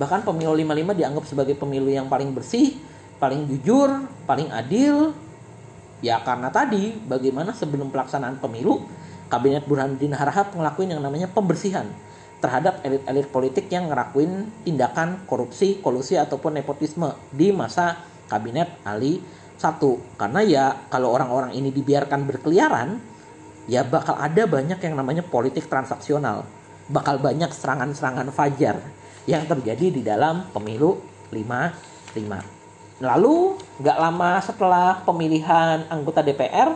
Bahkan 0.00 0.24
pemilu 0.24 0.56
55 0.56 0.98
dianggap 0.98 1.24
sebagai 1.28 1.54
pemilu 1.60 1.92
yang 1.92 2.08
paling 2.08 2.32
bersih, 2.32 2.80
paling 3.20 3.44
jujur, 3.46 4.08
paling 4.24 4.48
adil. 4.50 5.12
Ya 6.00 6.16
karena 6.24 6.48
tadi 6.48 6.96
bagaimana 7.04 7.52
sebelum 7.52 7.92
pelaksanaan 7.92 8.40
pemilu 8.40 8.88
Kabinet 9.30 9.68
Burhanuddin 9.68 10.16
Harahap 10.16 10.56
ngelakuin 10.56 10.96
yang 10.96 11.04
namanya 11.04 11.30
pembersihan 11.30 11.86
terhadap 12.42 12.82
elit-elit 12.82 13.28
politik 13.30 13.70
yang 13.70 13.86
ngerakuin 13.92 14.48
tindakan 14.66 15.22
korupsi, 15.28 15.78
kolusi 15.78 16.16
ataupun 16.16 16.58
nepotisme 16.58 17.14
di 17.30 17.52
masa 17.52 18.00
kabinet 18.26 18.80
Ali 18.82 19.20
satu 19.60 20.00
karena 20.16 20.40
ya 20.40 20.64
kalau 20.88 21.12
orang-orang 21.12 21.52
ini 21.52 21.68
dibiarkan 21.68 22.24
berkeliaran 22.24 22.96
ya 23.68 23.84
bakal 23.84 24.16
ada 24.16 24.48
banyak 24.48 24.80
yang 24.80 24.96
namanya 24.96 25.20
politik 25.20 25.68
transaksional 25.68 26.48
bakal 26.88 27.20
banyak 27.20 27.52
serangan-serangan 27.52 28.32
fajar 28.32 28.80
yang 29.28 29.44
terjadi 29.44 29.86
di 29.92 30.00
dalam 30.00 30.48
pemilu 30.56 30.96
55 31.28 33.04
lalu 33.04 33.60
nggak 33.84 33.98
lama 34.00 34.40
setelah 34.40 35.04
pemilihan 35.04 35.84
anggota 35.92 36.24
DPR 36.24 36.72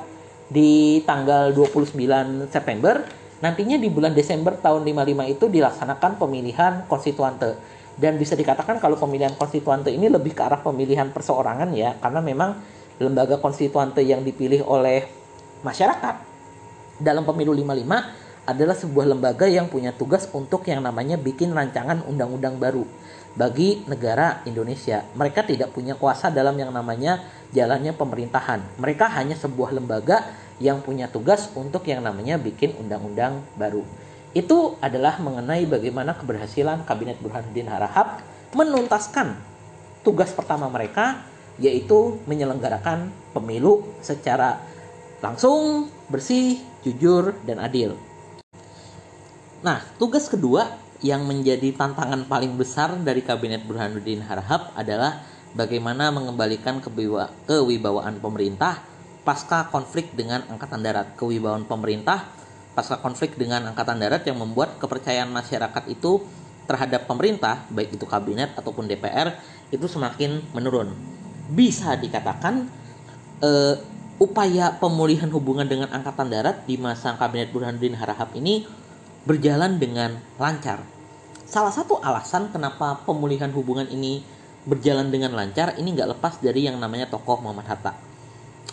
di 0.53 1.01
tanggal 1.09 1.57
29 1.57 2.53
September 2.53 3.01
Nantinya 3.45 3.77
di 3.77 3.93
bulan 3.93 4.17
Desember 4.17 4.57
tahun 4.57 4.89
55 4.89 5.37
itu 5.37 5.45
dilaksanakan 5.53 6.17
pemilihan 6.17 6.73
konstituante. 6.89 7.61
Dan 7.93 8.17
bisa 8.17 8.33
dikatakan 8.33 8.81
kalau 8.81 8.97
pemilihan 8.97 9.37
konstituante 9.37 9.93
ini 9.93 10.09
lebih 10.09 10.33
ke 10.33 10.41
arah 10.41 10.65
pemilihan 10.65 11.13
perseorangan 11.13 11.69
ya, 11.77 11.93
karena 12.01 12.25
memang 12.25 12.57
lembaga 13.03 13.39
konstituante 13.43 14.03
yang 14.03 14.23
dipilih 14.23 14.63
oleh 14.67 15.07
masyarakat 15.67 16.15
dalam 17.01 17.27
pemilu 17.27 17.51
55 17.57 18.45
adalah 18.45 18.77
sebuah 18.77 19.07
lembaga 19.09 19.49
yang 19.49 19.73
punya 19.73 19.91
tugas 19.97 20.29
untuk 20.31 20.69
yang 20.69 20.85
namanya 20.85 21.17
bikin 21.17 21.57
rancangan 21.57 22.05
undang-undang 22.05 22.61
baru 22.61 22.85
bagi 23.35 23.83
negara 23.89 24.45
Indonesia. 24.47 25.03
Mereka 25.17 25.49
tidak 25.49 25.75
punya 25.75 25.97
kuasa 25.99 26.31
dalam 26.31 26.55
yang 26.55 26.71
namanya 26.71 27.25
jalannya 27.51 27.97
pemerintahan. 27.97 28.79
Mereka 28.79 29.11
hanya 29.11 29.35
sebuah 29.35 29.75
lembaga 29.75 30.23
yang 30.63 30.85
punya 30.85 31.11
tugas 31.11 31.51
untuk 31.57 31.83
yang 31.89 32.05
namanya 32.05 32.39
bikin 32.39 32.77
undang-undang 32.79 33.43
baru. 33.59 33.83
Itu 34.37 34.79
adalah 34.79 35.19
mengenai 35.19 35.67
bagaimana 35.67 36.15
keberhasilan 36.15 36.87
Kabinet 36.87 37.19
Burhanuddin 37.19 37.71
Harahap 37.71 38.23
menuntaskan 38.55 39.35
tugas 40.07 40.31
pertama 40.31 40.71
mereka 40.71 41.27
yaitu 41.59 42.19
menyelenggarakan 42.27 43.15
pemilu 43.31 43.87
secara 44.03 44.59
langsung, 45.23 45.89
bersih, 46.11 46.61
jujur, 46.85 47.33
dan 47.49 47.63
adil. 47.63 47.97
Nah, 49.65 49.81
tugas 49.97 50.29
kedua 50.29 50.77
yang 51.01 51.25
menjadi 51.25 51.73
tantangan 51.73 52.29
paling 52.29 52.61
besar 52.61 52.97
dari 53.01 53.25
Kabinet 53.25 53.65
Burhanuddin 53.65 54.21
Harahap 54.25 54.77
adalah 54.77 55.25
bagaimana 55.57 56.13
mengembalikan 56.13 56.85
kewibawaan 57.49 58.21
pemerintah 58.21 58.85
pasca 59.25 59.73
konflik 59.73 60.13
dengan 60.13 60.45
Angkatan 60.53 60.85
Darat. 60.85 61.17
Kewibawaan 61.17 61.65
pemerintah 61.65 62.29
pasca 62.77 63.01
konflik 63.01 63.41
dengan 63.41 63.65
Angkatan 63.73 63.97
Darat 63.97 64.29
yang 64.29 64.37
membuat 64.37 64.77
kepercayaan 64.77 65.33
masyarakat 65.33 65.85
itu 65.89 66.21
terhadap 66.69 67.09
pemerintah, 67.09 67.65
baik 67.73 67.97
itu 67.97 68.05
kabinet 68.05 68.53
ataupun 68.57 68.89
DPR, 68.89 69.37
itu 69.73 69.85
semakin 69.89 70.45
menurun. 70.53 70.93
Bisa 71.51 71.97
dikatakan 71.99 72.69
uh, 73.45 73.75
upaya 74.17 74.73
pemulihan 74.79 75.29
hubungan 75.29 75.67
dengan 75.69 75.91
Angkatan 75.91 76.31
Darat 76.31 76.65
di 76.65 76.79
masa 76.79 77.19
Kabinet 77.19 77.51
Burhanuddin 77.51 77.99
Harahap 77.99 78.33
ini 78.39 78.65
berjalan 79.29 79.77
dengan 79.81 80.17
lancar. 80.41 80.81
Salah 81.45 81.73
satu 81.73 82.01
alasan 82.01 82.49
kenapa 82.53 83.05
pemulihan 83.05 83.53
hubungan 83.53 83.89
ini 83.91 84.25
berjalan 84.65 85.13
dengan 85.13 85.37
lancar 85.37 85.77
ini 85.77 85.93
nggak 85.93 86.17
lepas 86.17 86.41
dari 86.41 86.65
yang 86.65 86.81
namanya 86.81 87.09
tokoh 87.13 87.41
Muhammad 87.45 87.69
Hatta. 87.69 87.93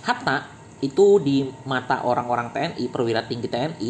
Hatta 0.02 0.48
itu 0.82 1.22
di 1.22 1.46
mata 1.68 2.02
orang-orang 2.02 2.50
TNI, 2.50 2.84
perwira 2.90 3.22
tinggi 3.28 3.46
TNI, 3.46 3.90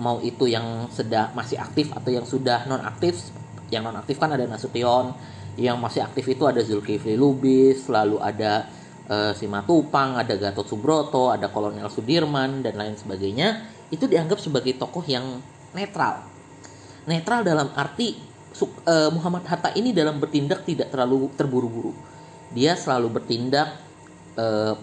mau 0.00 0.22
itu 0.24 0.48
yang 0.48 0.88
sedang 0.88 1.34
masih 1.36 1.60
aktif 1.60 1.92
atau 1.92 2.08
yang 2.08 2.24
sudah 2.24 2.64
non 2.64 2.80
aktif, 2.80 3.28
yang 3.68 3.84
non 3.84 3.98
aktif 4.00 4.16
kan 4.16 4.32
ada 4.32 4.48
Nasution, 4.48 5.12
yang 5.58 5.78
masih 5.78 6.04
aktif 6.04 6.26
itu 6.30 6.46
ada 6.46 6.60
Zulkifli 6.62 7.18
Lubis, 7.18 7.88
lalu 7.90 8.22
ada 8.22 8.68
uh, 9.10 9.32
Simatupang, 9.34 10.18
ada 10.18 10.36
Gatot 10.38 10.66
Subroto, 10.66 11.32
ada 11.32 11.50
Kolonel 11.50 11.90
Sudirman 11.90 12.62
dan 12.62 12.78
lain 12.78 12.94
sebagainya, 12.94 13.66
itu 13.90 14.06
dianggap 14.06 14.38
sebagai 14.38 14.78
tokoh 14.78 15.02
yang 15.06 15.42
netral. 15.74 16.26
Netral 17.06 17.42
dalam 17.42 17.68
arti 17.74 18.14
uh, 18.60 19.10
Muhammad 19.10 19.46
Hatta 19.48 19.74
ini 19.74 19.90
dalam 19.90 20.22
bertindak 20.22 20.62
tidak 20.62 20.94
terlalu 20.94 21.30
terburu-buru. 21.34 21.94
Dia 22.50 22.74
selalu 22.74 23.08
bertindak 23.10 23.78
uh, 24.38 24.74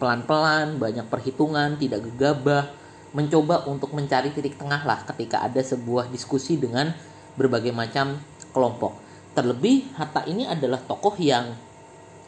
pelan-pelan, 0.00 0.80
banyak 0.80 1.04
perhitungan, 1.12 1.76
tidak 1.76 2.04
gegabah, 2.08 2.72
mencoba 3.12 3.66
untuk 3.66 3.92
mencari 3.92 4.32
titik 4.32 4.56
tengah 4.56 4.80
lah 4.86 5.04
ketika 5.04 5.44
ada 5.44 5.60
sebuah 5.60 6.08
diskusi 6.08 6.56
dengan 6.56 6.94
berbagai 7.34 7.74
macam 7.74 8.16
kelompok. 8.54 9.09
Terlebih 9.40 9.96
Hatta 9.96 10.28
ini 10.28 10.44
adalah 10.44 10.84
tokoh 10.84 11.16
yang 11.16 11.56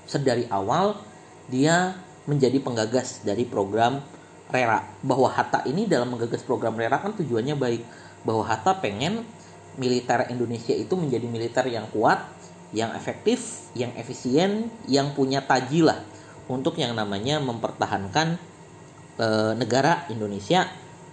sedari 0.08 0.48
awal 0.48 0.96
dia 1.44 1.92
menjadi 2.24 2.56
penggagas 2.56 3.20
dari 3.20 3.44
program 3.44 4.00
Rera. 4.48 4.80
Bahwa 5.04 5.28
Hatta 5.28 5.60
ini 5.68 5.84
dalam 5.84 6.16
menggagas 6.16 6.40
program 6.40 6.72
Rera 6.72 6.96
kan 7.04 7.12
tujuannya 7.12 7.52
baik. 7.52 7.84
Bahwa 8.24 8.48
Hatta 8.48 8.80
pengen 8.80 9.28
militer 9.76 10.24
Indonesia 10.32 10.72
itu 10.72 10.96
menjadi 10.96 11.28
militer 11.28 11.68
yang 11.68 11.84
kuat, 11.92 12.24
yang 12.72 12.96
efektif, 12.96 13.68
yang 13.76 13.92
efisien, 14.00 14.72
yang 14.88 15.12
punya 15.12 15.44
tajilah 15.44 16.00
untuk 16.48 16.80
yang 16.80 16.96
namanya 16.96 17.44
mempertahankan 17.44 18.40
e, 19.20 19.26
negara 19.60 20.08
Indonesia 20.08 20.64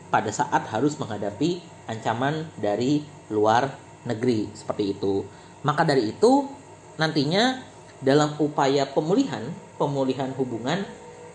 pada 0.08 0.32
saat 0.32 0.64
harus 0.72 0.96
menghadapi 0.96 1.60
ancaman 1.92 2.48
dari 2.56 3.04
luar 3.28 3.68
negeri. 4.08 4.48
Seperti 4.56 4.96
itu. 4.96 5.39
Maka 5.64 5.84
dari 5.84 6.12
itu 6.16 6.48
nantinya 6.96 7.60
dalam 8.00 8.36
upaya 8.40 8.88
pemulihan 8.88 9.44
pemulihan 9.76 10.32
hubungan 10.36 10.84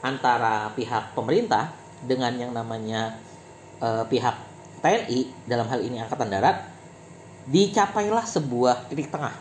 antara 0.05 0.73
pihak 0.77 1.17
pemerintah 1.17 1.73
dengan 2.05 2.33
yang 2.37 2.53
namanya 2.53 3.17
e, 3.81 4.05
pihak 4.09 4.37
TNI 4.85 5.49
dalam 5.49 5.65
hal 5.69 5.81
ini 5.81 6.01
Angkatan 6.05 6.29
Darat 6.29 6.69
dicapailah 7.49 8.25
sebuah 8.25 8.89
titik 8.93 9.09
tengah. 9.09 9.33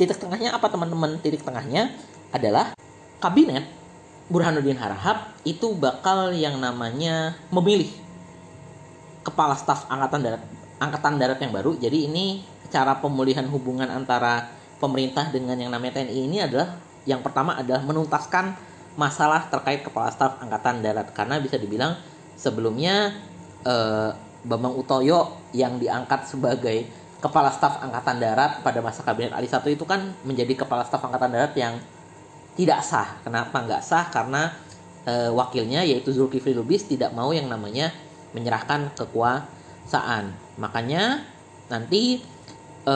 Titik 0.00 0.16
tengahnya 0.16 0.56
apa 0.56 0.68
teman-teman? 0.72 1.20
Titik 1.20 1.44
tengahnya 1.44 1.92
adalah 2.32 2.72
kabinet 3.20 3.68
Burhanuddin 4.32 4.80
Harahap 4.80 5.36
itu 5.44 5.76
bakal 5.76 6.32
yang 6.32 6.56
namanya 6.56 7.36
memilih 7.52 7.92
kepala 9.20 9.58
staf 9.58 9.84
angkatan 9.92 10.24
darat 10.24 10.42
angkatan 10.80 11.20
darat 11.20 11.38
yang 11.38 11.52
baru. 11.52 11.76
Jadi 11.76 12.08
ini 12.08 12.40
cara 12.72 12.96
pemulihan 12.98 13.44
hubungan 13.46 13.86
antara 13.86 14.48
pemerintah 14.80 15.28
dengan 15.28 15.54
yang 15.60 15.68
namanya 15.68 16.00
TNI 16.00 16.16
ini 16.16 16.40
adalah 16.40 16.80
yang 17.04 17.20
pertama 17.20 17.54
adalah 17.60 17.84
menuntaskan 17.84 18.56
masalah 18.96 19.46
terkait 19.52 19.84
kepala 19.84 20.08
staf 20.10 20.40
angkatan 20.40 20.82
darat 20.82 21.12
karena 21.12 21.38
bisa 21.38 21.60
dibilang 21.60 21.94
sebelumnya 22.34 23.12
eh, 23.62 24.10
Bambang 24.40 24.72
Utoyo 24.72 25.36
yang 25.52 25.76
diangkat 25.76 26.24
sebagai 26.24 26.88
kepala 27.20 27.52
staf 27.52 27.84
angkatan 27.84 28.16
darat 28.16 28.64
pada 28.64 28.80
masa 28.80 29.04
kabinet 29.04 29.36
Ali 29.36 29.44
satu 29.44 29.68
itu 29.68 29.84
kan 29.84 30.16
menjadi 30.24 30.64
kepala 30.64 30.80
staf 30.88 31.04
angkatan 31.04 31.28
darat 31.36 31.52
yang 31.52 31.76
tidak 32.56 32.80
sah. 32.80 33.20
Kenapa 33.20 33.60
nggak 33.60 33.84
sah? 33.84 34.08
Karena 34.08 34.48
e, 35.04 35.28
wakilnya 35.28 35.84
yaitu 35.84 36.10
Zulkifli 36.10 36.56
Lubis 36.56 36.88
tidak 36.88 37.12
mau 37.12 37.30
yang 37.36 37.46
namanya 37.52 37.92
menyerahkan 38.32 38.96
kekuasaan. 38.96 39.59
Makanya 40.60 41.24
nanti 41.66 42.22
e, 42.86 42.94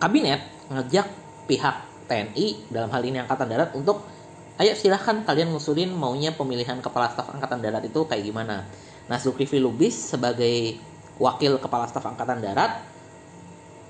kabinet 0.00 0.40
ngejak 0.72 1.06
pihak 1.44 1.76
TNI 2.06 2.72
dalam 2.72 2.90
hal 2.94 3.02
ini 3.04 3.20
Angkatan 3.20 3.48
Darat 3.50 3.70
untuk 3.76 4.06
ayo 4.60 4.72
silahkan 4.76 5.24
kalian 5.24 5.52
ngusulin 5.52 5.90
maunya 5.92 6.36
pemilihan 6.36 6.78
kepala 6.80 7.10
staf 7.12 7.32
Angkatan 7.32 7.60
Darat 7.60 7.84
itu 7.84 8.04
kayak 8.06 8.24
gimana. 8.24 8.64
Nah 9.08 9.18
Zulkifli 9.18 9.58
Lubis 9.58 10.14
sebagai 10.14 10.78
wakil 11.20 11.58
kepala 11.60 11.88
staf 11.88 12.06
Angkatan 12.06 12.40
Darat 12.40 12.80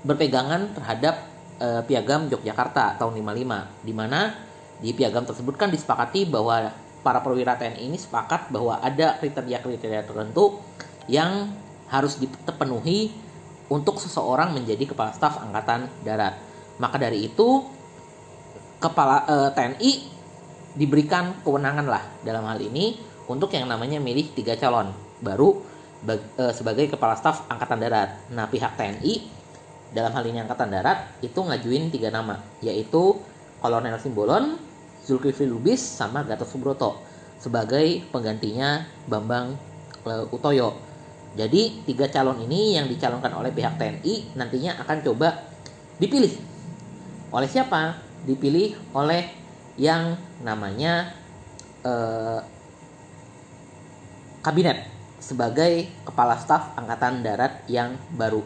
berpegangan 0.03 0.75
terhadap 0.75 1.15
e, 1.61 1.67
Piagam 1.85 2.27
Yogyakarta 2.27 2.97
tahun 2.97 3.21
55 3.21 3.87
di 3.87 3.93
mana 3.93 4.21
di 4.81 4.97
piagam 4.97 5.21
tersebut 5.21 5.53
kan 5.61 5.69
disepakati 5.69 6.25
bahwa 6.25 6.73
para 7.05 7.21
perwira 7.21 7.53
TNI 7.53 7.85
ini 7.85 7.97
sepakat 8.01 8.49
bahwa 8.49 8.81
ada 8.81 9.17
kriteria-kriteria 9.21 10.09
tertentu 10.09 10.57
yang 11.05 11.53
harus 11.91 12.17
dipenuhi 12.17 13.11
untuk 13.67 13.99
seseorang 13.99 14.55
menjadi 14.55 14.89
kepala 14.95 15.11
staf 15.11 15.43
angkatan 15.43 15.91
darat. 16.07 16.39
Maka 16.79 16.97
dari 16.97 17.27
itu 17.27 17.67
kepala 18.81 19.27
eh, 19.27 19.49
TNI 19.53 19.91
diberikan 20.75 21.43
kewenangan 21.43 21.85
lah 21.85 22.03
dalam 22.23 22.47
hal 22.47 22.59
ini 22.63 22.95
untuk 23.27 23.51
yang 23.51 23.67
namanya 23.67 23.99
milih 23.99 24.31
tiga 24.35 24.55
calon 24.55 24.91
baru 25.21 25.55
bag, 26.03 26.19
uh, 26.35 26.51
sebagai 26.51 26.89
kepala 26.91 27.15
staf 27.15 27.45
angkatan 27.47 27.79
darat. 27.79 28.09
Nah 28.33 28.49
pihak 28.49 28.75
TNI 28.75 29.13
dalam 29.91 30.11
hal 30.15 30.23
ini 30.25 30.41
angkatan 30.41 30.71
darat 30.71 31.19
itu 31.21 31.37
ngajuin 31.37 31.91
tiga 31.93 32.09
nama 32.09 32.39
yaitu 32.63 33.19
Kolonel 33.61 34.01
Simbolon, 34.01 34.57
Zulkifli 35.05 35.45
Lubis 35.45 35.79
sama 35.79 36.25
Gatot 36.25 36.49
Subroto 36.49 36.97
sebagai 37.37 38.01
penggantinya 38.09 38.85
Bambang 39.05 39.55
uh, 40.07 40.25
Utoyo. 40.33 40.90
Jadi 41.31 41.87
tiga 41.87 42.11
calon 42.11 42.43
ini 42.43 42.75
yang 42.75 42.91
dicalonkan 42.91 43.31
oleh 43.31 43.55
pihak 43.55 43.79
TNI 43.79 44.35
nantinya 44.35 44.83
akan 44.83 44.97
coba 44.99 45.47
dipilih 46.01 46.33
oleh 47.31 47.47
siapa? 47.47 48.11
dipilih 48.21 48.77
oleh 48.93 49.33
yang 49.81 50.13
namanya 50.45 51.09
eh, 51.81 52.39
kabinet 54.45 54.85
sebagai 55.17 55.89
kepala 56.05 56.37
staf 56.37 56.73
angkatan 56.77 57.25
darat 57.25 57.65
yang 57.65 57.97
baru. 58.13 58.45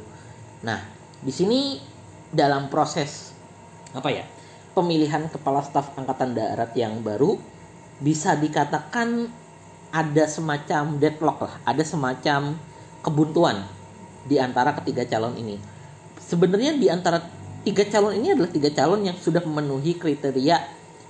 Nah, 0.63 0.79
di 1.19 1.31
sini 1.31 1.79
dalam 2.31 2.67
proses 2.67 3.31
apa 3.95 4.11
ya 4.11 4.27
pemilihan 4.75 5.31
kepala 5.31 5.63
staf 5.63 5.95
angkatan 5.95 6.35
darat 6.35 6.75
yang 6.75 6.99
baru 6.99 7.39
bisa 8.03 8.35
dikatakan 8.35 9.31
ada 9.95 10.27
semacam 10.27 10.99
deadlock 10.99 11.39
lah, 11.47 11.55
ada 11.63 11.83
semacam 11.83 12.59
kebuntuan 13.05 13.61
di 14.25 14.41
antara 14.41 14.73
ketiga 14.81 15.05
calon 15.05 15.37
ini. 15.37 15.61
Sebenarnya 16.17 16.73
di 16.73 16.89
antara 16.89 17.21
tiga 17.61 17.85
calon 17.85 18.17
ini 18.17 18.33
adalah 18.33 18.49
tiga 18.49 18.73
calon 18.73 19.05
yang 19.05 19.17
sudah 19.21 19.45
memenuhi 19.45 19.93
kriteria 20.01 20.57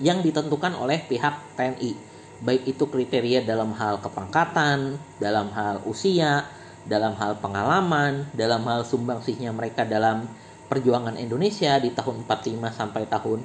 yang 0.04 0.20
ditentukan 0.20 0.76
oleh 0.76 1.00
pihak 1.08 1.56
TNI 1.56 2.16
baik 2.40 2.68
itu 2.68 2.84
kriteria 2.84 3.44
dalam 3.48 3.72
hal 3.72 4.00
kepangkatan 4.04 5.00
dalam 5.16 5.48
hal 5.56 5.80
usia 5.88 6.44
dalam 6.84 7.16
hal 7.16 7.40
pengalaman 7.40 8.28
dalam 8.36 8.60
hal 8.68 8.84
sumbangsihnya 8.84 9.56
mereka 9.56 9.88
dalam 9.88 10.28
perjuangan 10.68 11.16
Indonesia 11.16 11.80
di 11.80 11.94
tahun 11.94 12.28
45 12.28 12.60
sampai 12.76 13.02
tahun 13.08 13.40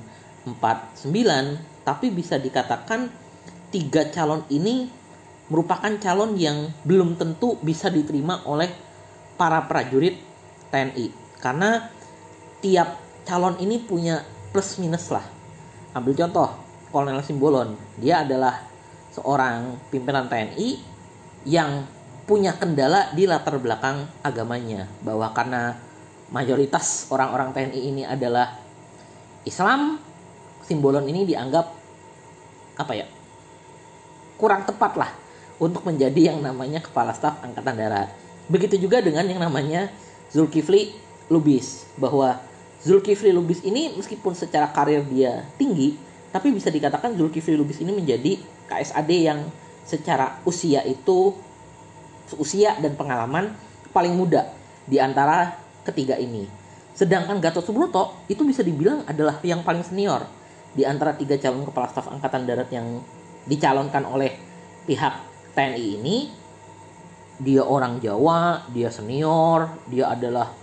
49 0.60 1.88
tapi 1.88 2.08
bisa 2.12 2.36
dikatakan 2.36 3.08
tiga 3.72 4.12
calon 4.12 4.44
ini 4.52 4.90
merupakan 5.52 5.92
calon 6.00 6.40
yang 6.40 6.72
belum 6.88 7.20
tentu 7.20 7.60
bisa 7.60 7.92
diterima 7.92 8.40
oleh 8.48 8.72
para 9.36 9.60
prajurit 9.68 10.16
TNI 10.72 11.12
karena 11.44 11.92
tiap 12.64 12.96
calon 13.28 13.60
ini 13.60 13.84
punya 13.84 14.24
plus 14.56 14.80
minus 14.80 15.12
lah. 15.12 15.28
Ambil 15.92 16.16
contoh, 16.16 16.56
Kolonel 16.88 17.20
Simbolon, 17.28 17.76
dia 18.00 18.24
adalah 18.24 18.64
seorang 19.12 19.76
pimpinan 19.92 20.32
TNI 20.32 20.80
yang 21.44 21.84
punya 22.24 22.56
kendala 22.56 23.12
di 23.12 23.28
latar 23.28 23.60
belakang 23.60 24.08
agamanya 24.24 24.88
bahwa 25.04 25.36
karena 25.36 25.76
mayoritas 26.32 27.12
orang-orang 27.12 27.52
TNI 27.52 27.82
ini 27.92 28.04
adalah 28.08 28.56
Islam, 29.44 30.00
Simbolon 30.64 31.12
ini 31.12 31.28
dianggap 31.28 31.66
apa 32.80 32.94
ya? 32.96 33.04
kurang 34.42 34.66
tepat 34.66 34.98
lah 34.98 35.12
untuk 35.62 35.86
menjadi 35.86 36.34
yang 36.34 36.41
namanya 36.41 36.82
kepala 36.82 37.13
staf 37.13 37.38
angkatan 37.45 37.78
darat. 37.78 38.10
Begitu 38.50 38.82
juga 38.82 38.97
dengan 38.97 39.21
yang 39.30 39.38
namanya 39.38 39.93
Zulkifli 40.34 40.97
Lubis 41.30 41.86
bahwa 42.02 42.41
Zulkifli 42.82 43.30
Lubis 43.30 43.62
ini 43.62 43.93
meskipun 43.93 44.34
secara 44.34 44.74
karir 44.74 45.06
dia 45.06 45.45
tinggi 45.62 45.93
tapi 46.34 46.50
bisa 46.50 46.74
dikatakan 46.74 47.13
Zulkifli 47.13 47.54
Lubis 47.54 47.78
ini 47.78 47.93
menjadi 47.93 48.41
KSAD 48.65 49.12
yang 49.13 49.39
secara 49.86 50.41
usia 50.50 50.82
itu 50.82 51.38
usia 52.41 52.74
dan 52.82 52.97
pengalaman 52.97 53.54
paling 53.93 54.17
muda 54.17 54.50
di 54.89 54.97
antara 54.97 55.62
ketiga 55.86 56.17
ini. 56.17 56.50
Sedangkan 56.97 57.38
Gatot 57.38 57.62
Subroto 57.62 58.26
itu 58.28 58.41
bisa 58.47 58.65
dibilang 58.65 59.06
adalah 59.06 59.38
yang 59.45 59.62
paling 59.62 59.86
senior 59.86 60.26
di 60.71 60.88
antara 60.88 61.13
tiga 61.13 61.38
calon 61.38 61.67
kepala 61.67 61.91
staf 61.91 62.08
angkatan 62.08 62.47
darat 62.47 62.71
yang 62.71 63.04
dicalonkan 63.45 64.08
oleh 64.08 64.32
pihak 64.88 65.31
TNI 65.54 65.86
ini. 66.00 66.18
Dia 67.42 67.66
orang 67.66 67.98
Jawa, 67.98 68.70
dia 68.70 68.94
senior, 68.94 69.66
dia 69.90 70.14
adalah 70.14 70.54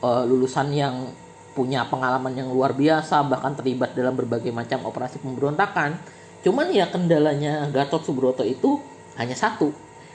uh, 0.00 0.24
lulusan 0.24 0.72
yang 0.72 1.12
punya 1.52 1.84
pengalaman 1.84 2.32
yang 2.32 2.48
luar 2.48 2.72
biasa, 2.72 3.20
bahkan 3.28 3.52
terlibat 3.52 3.92
dalam 3.92 4.16
berbagai 4.16 4.48
macam 4.48 4.88
operasi 4.88 5.20
pemberontakan. 5.20 6.00
Cuman 6.40 6.72
ya 6.72 6.88
kendalanya 6.88 7.68
Gatot 7.68 8.00
Subroto 8.02 8.42
itu 8.42 8.80
hanya 9.20 9.36
satu. 9.36 9.70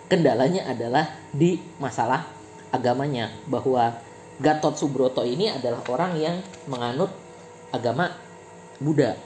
Kendalanya 0.09 0.65
adalah 0.65 1.05
di 1.29 1.61
masalah 1.77 2.25
agamanya 2.73 3.29
bahwa 3.45 3.93
Gatot 4.41 4.73
Subroto 4.73 5.21
ini 5.21 5.53
adalah 5.53 5.85
orang 5.87 6.17
yang 6.17 6.35
menganut 6.65 7.13
agama 7.69 8.09
Buddha 8.81 9.17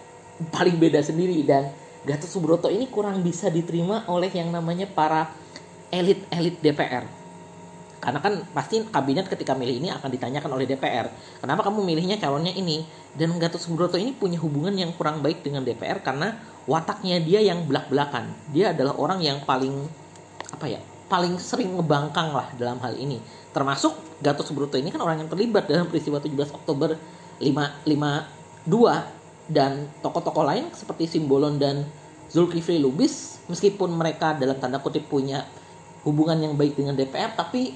paling 0.49 0.81
beda 0.81 1.03
sendiri 1.05 1.43
dan 1.45 1.69
Gatot 2.01 2.29
Subroto 2.29 2.67
ini 2.67 2.89
kurang 2.89 3.21
bisa 3.21 3.51
diterima 3.53 4.05
oleh 4.09 4.29
yang 4.33 4.49
namanya 4.49 4.89
para 4.89 5.29
elit-elit 5.93 6.57
DPR 6.63 7.21
karena 8.01 8.17
kan 8.17 8.33
pasti 8.57 8.81
kabinet 8.81 9.29
ketika 9.29 9.53
milih 9.53 9.77
ini 9.77 9.93
akan 9.93 10.09
ditanyakan 10.09 10.57
oleh 10.57 10.65
DPR 10.65 11.05
kenapa 11.37 11.69
kamu 11.69 11.85
milihnya 11.85 12.17
calonnya 12.17 12.49
ini? 12.49 12.81
Dan 13.13 13.37
Gatot 13.37 13.61
Subroto 13.61 14.01
ini 14.01 14.09
punya 14.17 14.41
hubungan 14.41 14.73
yang 14.73 14.89
kurang 14.97 15.21
baik 15.21 15.45
dengan 15.45 15.61
DPR 15.61 16.01
karena 16.01 16.33
wataknya 16.65 17.21
dia 17.21 17.45
yang 17.45 17.69
belak-belakan. 17.69 18.33
Dia 18.49 18.73
adalah 18.73 18.97
orang 18.97 19.21
yang 19.21 19.45
paling 19.45 19.85
apa 20.49 20.65
ya 20.65 20.81
paling 21.11 21.37
sering 21.37 21.77
ngebangkang 21.77 22.33
lah 22.33 22.49
dalam 22.57 22.81
hal 22.81 22.97
ini. 22.97 23.21
Termasuk 23.53 23.93
Gatot 24.23 24.49
Subroto 24.49 24.81
ini 24.81 24.89
kan 24.89 25.03
orang 25.05 25.21
yang 25.21 25.29
terlibat 25.29 25.69
dalam 25.69 25.85
peristiwa 25.85 26.17
17 26.17 26.57
Oktober 26.57 26.97
552 27.37 29.20
dan 29.51 29.91
tokoh-tokoh 29.99 30.47
lain 30.47 30.71
seperti 30.71 31.19
Simbolon 31.19 31.59
dan 31.59 31.83
Zulkifli 32.31 32.79
Lubis 32.79 33.43
meskipun 33.51 33.91
mereka 33.91 34.31
dalam 34.39 34.55
tanda 34.57 34.79
kutip 34.79 35.11
punya 35.11 35.43
hubungan 36.07 36.39
yang 36.39 36.53
baik 36.55 36.79
dengan 36.79 36.95
DPR 36.95 37.35
tapi 37.35 37.75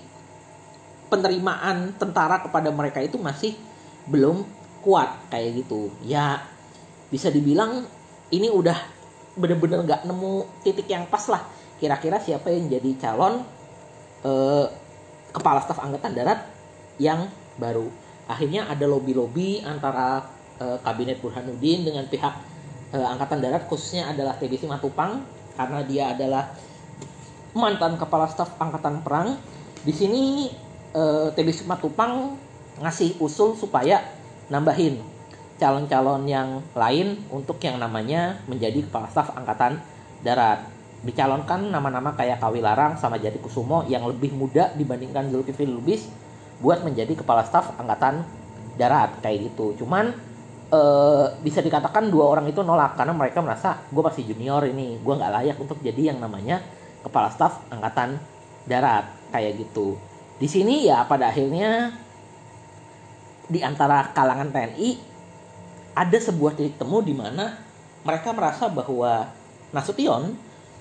penerimaan 1.12 1.94
tentara 2.00 2.42
kepada 2.42 2.72
mereka 2.72 3.04
itu 3.04 3.20
masih 3.20 3.54
belum 4.08 4.48
kuat 4.82 5.30
kayak 5.30 5.66
gitu 5.66 5.92
ya 6.08 6.42
bisa 7.12 7.30
dibilang 7.30 7.86
ini 8.32 8.50
udah 8.50 8.78
bener-bener 9.36 9.84
nggak 9.84 10.02
nemu 10.08 10.64
titik 10.64 10.88
yang 10.88 11.06
pas 11.12 11.28
lah 11.28 11.44
kira-kira 11.78 12.18
siapa 12.24 12.50
yang 12.50 12.72
jadi 12.72 12.92
calon 12.98 13.44
eh, 14.24 14.66
kepala 15.36 15.60
staf 15.60 15.84
angkatan 15.84 16.16
darat 16.16 16.40
yang 16.96 17.28
baru. 17.60 17.92
Akhirnya 18.26 18.72
ada 18.72 18.88
lobby-lobby 18.88 19.62
antara 19.62 20.24
uh, 20.60 20.78
kabinet 20.84 21.20
Burhanuddin 21.20 21.88
dengan 21.88 22.06
pihak 22.08 22.34
uh, 22.96 23.08
angkatan 23.16 23.44
darat 23.44 23.68
khususnya 23.68 24.12
adalah 24.12 24.36
TB 24.38 24.56
Simatupang 24.62 25.24
karena 25.56 25.80
dia 25.88 26.04
adalah 26.12 26.52
mantan 27.56 27.96
kepala 27.96 28.28
staf 28.28 28.60
angkatan 28.60 29.02
perang. 29.02 29.40
Di 29.86 29.94
sini 29.96 30.52
uh, 30.96 31.32
TB 31.32 31.48
Simatupang 31.52 32.36
ngasih 32.84 33.20
usul 33.24 33.56
supaya 33.56 34.04
nambahin 34.52 35.00
calon-calon 35.56 36.28
yang 36.28 36.60
lain 36.76 37.24
untuk 37.32 37.64
yang 37.64 37.80
namanya 37.80 38.44
menjadi 38.52 38.84
kepala 38.84 39.08
staf 39.08 39.32
angkatan 39.32 39.80
darat 40.20 40.68
dicalonkan 41.06 41.70
nama-nama 41.70 42.18
kayak 42.18 42.42
Kawilarang 42.42 42.98
sama 42.98 43.22
Jati 43.22 43.38
Kusumo 43.38 43.86
yang 43.86 44.04
lebih 44.10 44.34
muda 44.34 44.74
dibandingkan 44.74 45.30
Zulkifli 45.30 45.70
Lubis 45.70 46.10
buat 46.60 46.82
menjadi 46.82 47.14
kepala 47.14 47.46
staf 47.46 47.78
angkatan 47.78 48.26
darat 48.76 49.14
kayak 49.22 49.54
gitu. 49.54 49.78
Cuman 49.78 50.18
e, 50.70 50.82
bisa 51.42 51.60
dikatakan 51.62 52.10
dua 52.10 52.32
orang 52.32 52.46
itu 52.50 52.62
nolak 52.62 52.98
karena 52.98 53.14
mereka 53.14 53.40
merasa 53.42 53.82
gue 53.90 54.04
masih 54.04 54.24
junior 54.30 54.64
ini, 54.66 55.00
gue 55.00 55.14
nggak 55.14 55.32
layak 55.42 55.58
untuk 55.60 55.80
jadi 55.82 56.14
yang 56.16 56.20
namanya 56.22 56.62
kepala 57.06 57.30
staf 57.30 57.66
angkatan 57.70 58.18
darat 58.66 59.06
kayak 59.30 59.62
gitu. 59.62 59.98
Di 60.36 60.48
sini 60.50 60.86
ya 60.90 61.06
pada 61.06 61.32
akhirnya 61.32 61.94
di 63.46 63.62
antara 63.62 64.10
kalangan 64.12 64.50
TNI 64.50 64.90
ada 65.96 66.18
sebuah 66.18 66.58
titik 66.58 66.82
temu 66.82 67.00
di 67.00 67.14
mana 67.14 67.56
mereka 68.04 68.34
merasa 68.36 68.68
bahwa 68.68 69.30
Nasution 69.74 70.36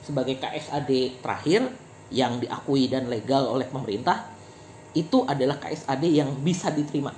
sebagai 0.04 0.36
KSAD 0.38 1.22
terakhir 1.24 1.66
yang 2.12 2.38
diakui 2.38 2.86
dan 2.86 3.08
legal 3.08 3.48
oleh 3.48 3.64
pemerintah 3.66 4.28
itu 4.94 5.26
adalah 5.26 5.58
KSAD 5.58 6.04
yang 6.06 6.30
bisa 6.40 6.70
diterima 6.70 7.10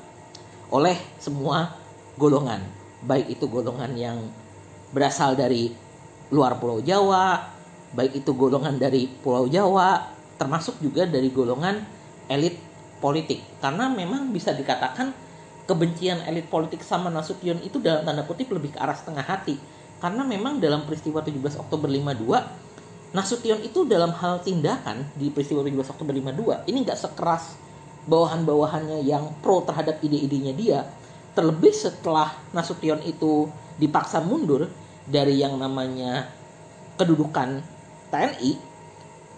oleh 0.72 0.96
semua 1.20 1.86
golongan. 2.16 2.64
Baik 3.05 3.38
itu 3.38 3.44
golongan 3.46 3.92
yang 3.96 4.18
berasal 4.90 5.37
dari 5.37 5.70
luar 6.33 6.59
Pulau 6.59 6.83
Jawa 6.83 7.57
baik 7.96 8.24
itu 8.24 8.31
golongan 8.37 8.76
dari 8.76 9.09
Pulau 9.09 9.46
Jawa 9.48 10.05
termasuk 10.37 10.76
juga 10.85 11.09
dari 11.09 11.33
golongan 11.33 11.81
elit 12.29 12.61
politik. 12.98 13.40
Karena 13.62 13.88
memang 13.88 14.29
bisa 14.35 14.52
dikatakan 14.52 15.16
kebencian 15.64 16.20
elit 16.29 16.46
politik 16.52 16.85
sama 16.85 17.09
Nasution 17.09 17.57
itu 17.64 17.81
dalam 17.81 18.05
tanda 18.05 18.22
kutip 18.29 18.52
lebih 18.52 18.76
ke 18.76 18.79
arah 18.79 18.92
setengah 18.92 19.24
hati. 19.24 19.57
Karena 19.96 20.29
memang 20.29 20.61
dalam 20.61 20.85
peristiwa 20.85 21.24
17 21.24 21.57
Oktober 21.57 21.88
52 21.88 23.16
Nasution 23.16 23.64
itu 23.64 23.88
dalam 23.88 24.12
hal 24.12 24.44
tindakan 24.44 25.09
di 25.16 25.33
peristiwa 25.33 25.64
17 25.64 25.94
Oktober 25.96 26.12
52 26.12 26.68
ini 26.68 26.85
nggak 26.85 27.00
sekeras 27.00 27.57
bawahan-bawahannya 28.05 29.00
yang 29.09 29.33
pro 29.40 29.64
terhadap 29.64 30.05
ide-idenya 30.05 30.52
dia 30.52 30.85
terlebih 31.37 31.70
setelah 31.70 32.33
Nasution 32.57 32.99
itu 33.05 33.53
dipaksa 33.77 34.25
mundur 34.25 34.72
dari 35.05 35.37
yang 35.38 35.61
namanya 35.61 36.33
kedudukan 36.96 37.61
TNI 38.09 38.53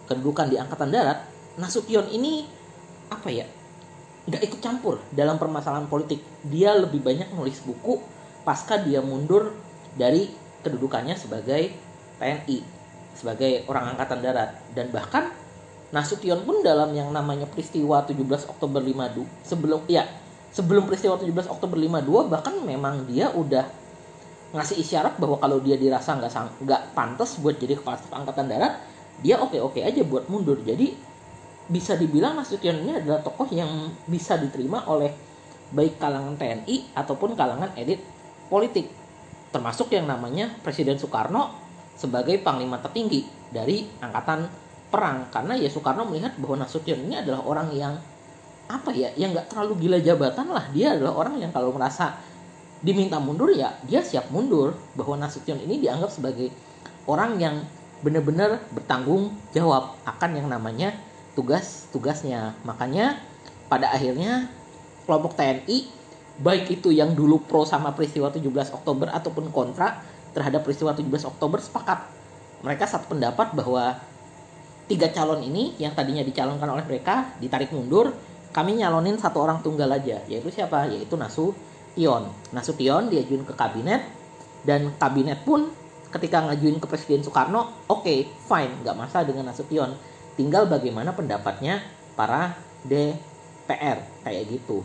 kedudukan 0.06 0.46
di 0.48 0.56
angkatan 0.56 0.88
darat 0.94 1.26
Nasution 1.58 2.06
ini 2.14 2.46
apa 3.10 3.28
ya 3.28 3.44
nggak 4.28 4.42
ikut 4.44 4.60
campur 4.60 5.00
dalam 5.10 5.40
permasalahan 5.40 5.88
politik. 5.88 6.20
Dia 6.46 6.76
lebih 6.76 7.00
banyak 7.00 7.32
nulis 7.34 7.58
buku 7.64 7.98
pasca 8.44 8.78
dia 8.78 9.00
mundur 9.00 9.56
dari 9.96 10.28
kedudukannya 10.62 11.16
sebagai 11.18 11.72
TNI 12.20 12.58
sebagai 13.18 13.66
orang 13.66 13.96
angkatan 13.96 14.20
darat. 14.22 14.54
Dan 14.70 14.94
bahkan 14.94 15.34
Nasution 15.90 16.44
pun 16.44 16.60
dalam 16.60 16.92
yang 16.92 17.08
namanya 17.10 17.48
peristiwa 17.48 18.04
17 18.04 18.20
Oktober 18.52 18.84
52 18.84 19.24
sebelum 19.42 19.82
ya 19.88 20.04
sebelum 20.52 20.88
peristiwa 20.88 21.16
17 21.20 21.52
Oktober 21.52 21.76
52 21.76 22.32
bahkan 22.32 22.54
memang 22.64 23.04
dia 23.04 23.28
udah 23.32 23.68
ngasih 24.48 24.80
isyarat 24.80 25.20
bahwa 25.20 25.36
kalau 25.36 25.60
dia 25.60 25.76
dirasa 25.76 26.16
nggak 26.16 26.64
nggak 26.64 26.82
pantas 26.96 27.36
buat 27.36 27.60
jadi 27.60 27.76
kepala 27.76 28.00
staf 28.00 28.16
angkatan 28.16 28.48
darat 28.48 28.80
dia 29.18 29.36
oke 29.42 29.58
oke 29.58 29.82
aja 29.82 30.02
buat 30.06 30.30
mundur. 30.30 30.62
Jadi 30.62 30.94
bisa 31.68 31.98
dibilang 31.98 32.38
Nasution 32.38 32.80
ini 32.80 32.96
adalah 32.96 33.20
tokoh 33.20 33.50
yang 33.52 33.92
bisa 34.08 34.38
diterima 34.40 34.86
oleh 34.88 35.12
baik 35.68 36.00
kalangan 36.00 36.38
TNI 36.40 36.96
ataupun 36.96 37.36
kalangan 37.36 37.76
elit 37.76 38.00
politik 38.48 38.88
termasuk 39.52 39.92
yang 39.92 40.08
namanya 40.08 40.48
Presiden 40.64 40.96
Soekarno 40.96 41.52
sebagai 41.92 42.40
panglima 42.40 42.80
tertinggi 42.80 43.26
dari 43.52 43.84
angkatan 44.00 44.48
perang. 44.88 45.28
Karena 45.28 45.58
ya 45.58 45.68
Soekarno 45.68 46.08
melihat 46.08 46.38
bahwa 46.40 46.64
Nasution 46.64 47.04
ini 47.04 47.20
adalah 47.20 47.44
orang 47.44 47.68
yang 47.74 47.94
apa 48.68 48.92
ya 48.92 49.08
yang 49.16 49.32
nggak 49.32 49.48
terlalu 49.50 49.88
gila 49.88 49.98
jabatan 49.98 50.46
lah. 50.52 50.68
Dia 50.70 50.94
adalah 50.94 51.16
orang 51.16 51.40
yang 51.40 51.50
kalau 51.50 51.72
merasa 51.72 52.20
diminta 52.84 53.18
mundur 53.18 53.50
ya 53.50 53.74
dia 53.88 54.04
siap 54.04 54.28
mundur. 54.28 54.76
Bahwa 54.92 55.16
Nasution 55.16 55.58
ini 55.58 55.80
dianggap 55.80 56.12
sebagai 56.12 56.52
orang 57.08 57.40
yang 57.40 57.64
benar-benar 58.04 58.62
bertanggung 58.70 59.34
jawab 59.50 59.98
akan 60.06 60.30
yang 60.38 60.46
namanya 60.46 60.94
tugas-tugasnya 61.34 62.54
makanya 62.62 63.18
pada 63.66 63.90
akhirnya 63.90 64.46
kelompok 65.02 65.34
TNI 65.34 65.90
baik 66.38 66.70
itu 66.78 66.94
yang 66.94 67.18
dulu 67.18 67.42
pro 67.42 67.66
sama 67.66 67.90
peristiwa 67.90 68.30
17 68.30 68.70
Oktober 68.70 69.10
ataupun 69.10 69.50
kontra 69.50 69.98
terhadap 70.30 70.62
peristiwa 70.62 70.94
17 70.94 71.26
Oktober 71.26 71.58
sepakat. 71.58 72.06
Mereka 72.62 72.86
satu 72.86 73.10
pendapat 73.10 73.54
bahwa 73.54 73.98
tiga 74.86 75.10
calon 75.10 75.42
ini 75.42 75.74
yang 75.82 75.92
tadinya 75.98 76.22
dicalonkan 76.22 76.70
oleh 76.70 76.86
mereka 76.86 77.34
ditarik 77.42 77.74
mundur, 77.74 78.14
kami 78.58 78.82
nyalonin 78.82 79.14
satu 79.14 79.38
orang 79.38 79.62
tunggal 79.62 79.86
aja, 79.94 80.18
yaitu 80.26 80.50
siapa? 80.50 80.90
Yaitu 80.90 81.14
Nasution. 81.14 82.26
Nasution 82.50 83.06
diajuin 83.06 83.46
ke 83.46 83.54
kabinet 83.54 84.02
dan 84.66 84.90
kabinet 84.98 85.46
pun 85.46 85.70
ketika 86.10 86.42
ngajuin 86.42 86.82
ke 86.82 86.90
Presiden 86.90 87.22
Soekarno, 87.22 87.86
oke, 87.86 88.02
okay, 88.02 88.26
fine, 88.50 88.82
nggak 88.82 88.98
masalah 88.98 89.30
dengan 89.30 89.54
Nasution. 89.54 89.94
Tinggal 90.34 90.66
bagaimana 90.66 91.14
pendapatnya 91.14 91.86
para 92.18 92.58
DPR 92.82 94.26
kayak 94.26 94.42
gitu. 94.50 94.82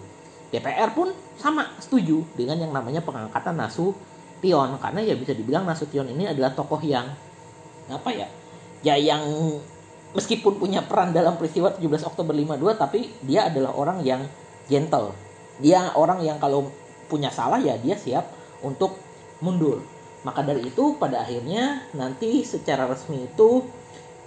DPR 0.53 0.93
pun 0.93 1.09
sama 1.41 1.74
setuju 1.82 2.21
dengan 2.38 2.61
yang 2.61 2.69
namanya 2.78 3.01
pengangkatan 3.01 3.57
Nasution 3.57 4.69
karena 4.78 5.01
ya 5.01 5.17
bisa 5.17 5.34
dibilang 5.34 5.65
Nasution 5.65 6.13
ini 6.13 6.30
adalah 6.30 6.53
tokoh 6.53 6.78
yang 6.86 7.09
apa 7.89 8.09
ya 8.13 8.28
ya 8.86 8.99
yang 8.99 9.24
meskipun 10.14 10.61
punya 10.61 10.86
peran 10.86 11.11
dalam 11.11 11.38
peristiwa 11.38 11.74
17 11.74 12.09
Oktober 12.09 12.34
52 12.34 12.82
tapi 12.82 13.09
dia 13.26 13.49
adalah 13.49 13.74
orang 13.76 13.99
yang 14.01 14.22
gentle. 14.70 15.14
Dia 15.61 15.93
orang 15.93 16.22
yang 16.26 16.38
kalau 16.41 16.70
punya 17.09 17.30
salah 17.30 17.61
ya 17.61 17.78
dia 17.78 17.97
siap 17.97 18.26
untuk 18.66 18.97
mundur. 19.43 19.84
Maka 20.24 20.41
dari 20.41 20.66
itu 20.72 20.95
pada 20.95 21.22
akhirnya 21.22 21.84
nanti 21.93 22.47
secara 22.47 22.88
resmi 22.88 23.28
itu 23.28 23.68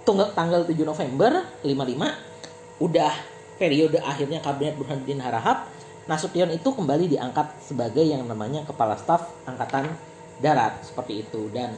tanggal 0.07 0.63
7 0.63 0.71
November 0.87 1.43
55 1.65 2.79
udah 2.79 3.13
periode 3.57 3.97
akhirnya 3.99 4.39
kabinet 4.39 4.77
Burhanuddin 4.77 5.19
Harahap 5.19 5.67
Nasution 6.07 6.47
itu 6.55 6.71
kembali 6.71 7.11
diangkat 7.11 7.59
sebagai 7.59 7.99
yang 7.99 8.23
namanya 8.23 8.63
kepala 8.63 8.95
staf 8.95 9.27
angkatan 9.43 9.91
darat. 10.39 10.79
Seperti 10.79 11.27
itu. 11.27 11.51
Dan 11.51 11.75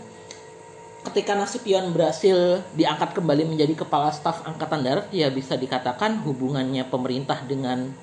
ketika 1.08 1.32
Nasution 1.36 1.96
berhasil 1.96 2.60
diangkat 2.76 3.16
kembali 3.16 3.48
menjadi 3.48 3.86
kepala 3.86 4.12
staf 4.12 4.44
angkatan 4.44 4.84
darat 4.84 5.08
ya 5.16 5.32
bisa 5.32 5.56
dikatakan 5.56 6.20
hubungannya 6.28 6.84
pemerintah 6.92 7.40
dengan 7.48 7.96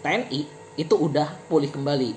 TNI 0.00 0.48
itu 0.78 0.94
udah 0.94 1.28
pulih 1.50 1.68
kembali. 1.68 2.16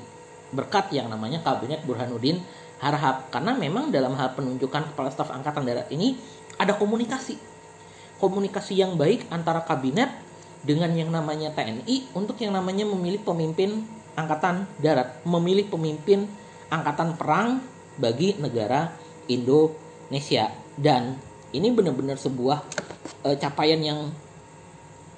Berkat 0.56 0.94
yang 0.96 1.12
namanya 1.12 1.44
kabinet 1.44 1.84
Burhanuddin 1.84 2.40
Harahap. 2.80 3.30
Karena 3.30 3.54
memang 3.54 3.94
dalam 3.94 4.16
hal 4.16 4.34
penunjukan 4.34 4.94
kepala 4.94 5.12
staf 5.12 5.30
angkatan 5.34 5.68
darat 5.68 5.88
ini 5.92 6.16
ada 6.56 6.78
komunikasi. 6.78 7.36
Komunikasi 8.22 8.78
yang 8.78 8.96
baik 8.96 9.28
antara 9.34 9.66
kabinet 9.66 10.10
dengan 10.62 10.94
yang 10.94 11.10
namanya 11.10 11.50
TNI 11.58 12.14
untuk 12.14 12.38
yang 12.38 12.54
namanya 12.54 12.86
memilih 12.86 13.22
pemimpin 13.26 13.82
angkatan 14.14 14.70
darat, 14.78 15.18
memilih 15.26 15.66
pemimpin 15.68 16.30
angkatan 16.70 17.18
perang 17.18 17.66
bagi 17.98 18.38
negara 18.38 18.94
Indonesia. 20.12 20.52
Dan 20.76 21.16
ini 21.56 21.72
benar-benar 21.72 22.20
sebuah 22.20 22.60
e, 23.24 23.40
capaian 23.40 23.80
yang 23.80 24.12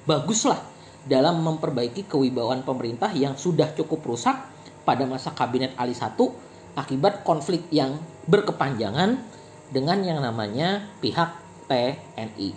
bagus 0.06 0.46
lah 0.46 0.62
dalam 1.02 1.42
memperbaiki 1.42 2.06
kewibawaan 2.06 2.62
pemerintah 2.62 3.10
yang 3.10 3.34
sudah 3.34 3.74
cukup 3.74 4.06
rusak 4.06 4.38
pada 4.86 5.02
masa 5.02 5.34
kabinet 5.34 5.74
Ali 5.74 5.98
1 5.98 6.14
akibat 6.78 7.26
konflik 7.26 7.66
yang 7.74 7.98
berkepanjangan 8.30 9.18
dengan 9.74 9.98
yang 10.06 10.22
namanya 10.22 10.86
pihak 11.02 11.42
TNI. 11.66 12.54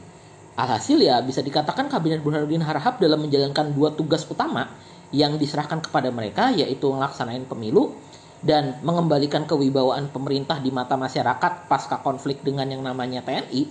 Alhasil 0.57 0.97
ya 1.01 1.17
bisa 1.21 1.41
dikatakan 1.41 1.89
Kabinet 1.89 2.21
Burhanuddin 2.21 2.65
Harahap 2.65 2.97
dalam 2.97 3.25
menjalankan 3.25 3.73
dua 3.77 3.93
tugas 3.93 4.25
utama 4.25 4.73
yang 5.13 5.38
diserahkan 5.38 5.81
kepada 5.85 6.09
mereka 6.09 6.49
yaitu 6.49 6.89
melaksanakan 6.89 7.45
pemilu 7.45 7.93
dan 8.41 8.77
mengembalikan 8.85 9.49
kewibawaan 9.49 10.13
pemerintah 10.13 10.61
di 10.61 10.69
mata 10.69 10.93
masyarakat 10.93 11.65
pasca 11.65 12.01
konflik 12.05 12.45
dengan 12.45 12.69
yang 12.69 12.85
namanya 12.85 13.25
TNI 13.25 13.61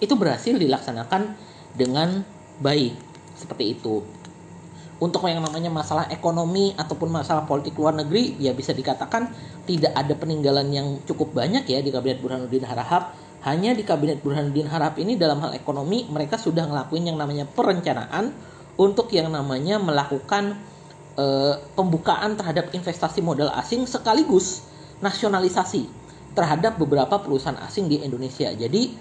itu 0.00 0.14
berhasil 0.16 0.56
dilaksanakan 0.56 1.36
dengan 1.76 2.24
baik 2.60 2.96
seperti 3.36 3.80
itu. 3.80 4.04
Untuk 5.00 5.24
yang 5.24 5.40
namanya 5.40 5.72
masalah 5.72 6.12
ekonomi 6.12 6.76
ataupun 6.76 7.08
masalah 7.08 7.48
politik 7.48 7.72
luar 7.80 7.96
negeri 7.96 8.36
ya 8.36 8.52
bisa 8.52 8.76
dikatakan 8.76 9.32
tidak 9.64 9.96
ada 9.96 10.12
peninggalan 10.12 10.68
yang 10.68 11.00
cukup 11.08 11.32
banyak 11.32 11.64
ya 11.64 11.80
di 11.80 11.88
Kabinet 11.88 12.20
Burhanuddin 12.20 12.68
Harahap 12.68 13.16
hanya 13.40 13.72
di 13.72 13.80
kabinet 13.88 14.20
Burhanuddin 14.20 14.68
Harap 14.68 15.00
ini 15.00 15.16
dalam 15.16 15.40
hal 15.40 15.56
ekonomi 15.56 16.04
mereka 16.12 16.36
sudah 16.36 16.68
ngelakuin 16.68 17.08
yang 17.08 17.16
namanya 17.16 17.48
perencanaan 17.48 18.36
untuk 18.76 19.08
yang 19.16 19.32
namanya 19.32 19.80
melakukan 19.80 20.60
e, 21.20 21.24
pembukaan 21.76 22.40
terhadap 22.40 22.72
investasi 22.72 23.20
modal 23.20 23.52
asing 23.52 23.84
sekaligus 23.84 24.64
nasionalisasi 25.04 25.84
terhadap 26.32 26.80
beberapa 26.80 27.20
perusahaan 27.20 27.58
asing 27.66 27.90
di 27.90 28.00
Indonesia. 28.00 28.48
Jadi 28.54 28.94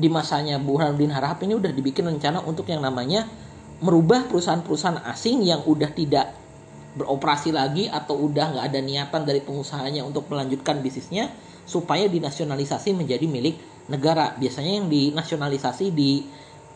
di 0.00 0.08
masanya 0.08 0.56
Burhanuddin 0.56 1.12
Harap 1.12 1.44
ini 1.44 1.58
udah 1.58 1.68
dibikin 1.74 2.08
rencana 2.08 2.40
untuk 2.40 2.64
yang 2.72 2.80
namanya 2.80 3.28
merubah 3.84 4.28
perusahaan-perusahaan 4.28 5.04
asing 5.12 5.44
yang 5.44 5.60
udah 5.66 5.90
tidak 5.92 6.32
beroperasi 6.96 7.54
lagi 7.54 7.86
atau 7.86 8.18
udah 8.28 8.56
nggak 8.56 8.64
ada 8.66 8.80
niatan 8.82 9.22
dari 9.22 9.40
pengusahanya 9.44 10.02
untuk 10.02 10.26
melanjutkan 10.32 10.82
bisnisnya 10.82 11.30
supaya 11.68 12.10
dinasionalisasi 12.10 12.96
menjadi 12.96 13.26
milik 13.30 13.56
negara. 13.86 14.34
Biasanya 14.36 14.82
yang 14.82 14.86
dinasionalisasi 14.90 15.86
di 15.94 16.24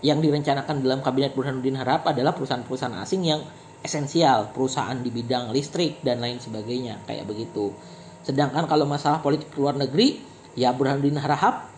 yang 0.04 0.20
direncanakan 0.20 0.84
dalam 0.84 1.00
kabinet 1.00 1.32
Burhanuddin 1.32 1.80
Harap 1.80 2.04
adalah 2.04 2.36
perusahaan-perusahaan 2.36 3.00
asing 3.00 3.24
yang 3.24 3.40
esensial, 3.84 4.50
perusahaan 4.56 4.96
di 4.96 5.12
bidang 5.12 5.52
listrik 5.52 6.00
dan 6.00 6.24
lain 6.24 6.40
sebagainya, 6.40 7.04
kayak 7.04 7.28
begitu. 7.28 7.76
Sedangkan 8.24 8.64
kalau 8.64 8.88
masalah 8.88 9.20
politik 9.20 9.52
luar 9.60 9.76
negeri, 9.76 10.24
ya 10.56 10.72
Burhanuddin 10.72 11.20
Harap 11.20 11.68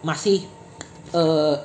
masih 0.00 0.48
eh, 1.12 1.56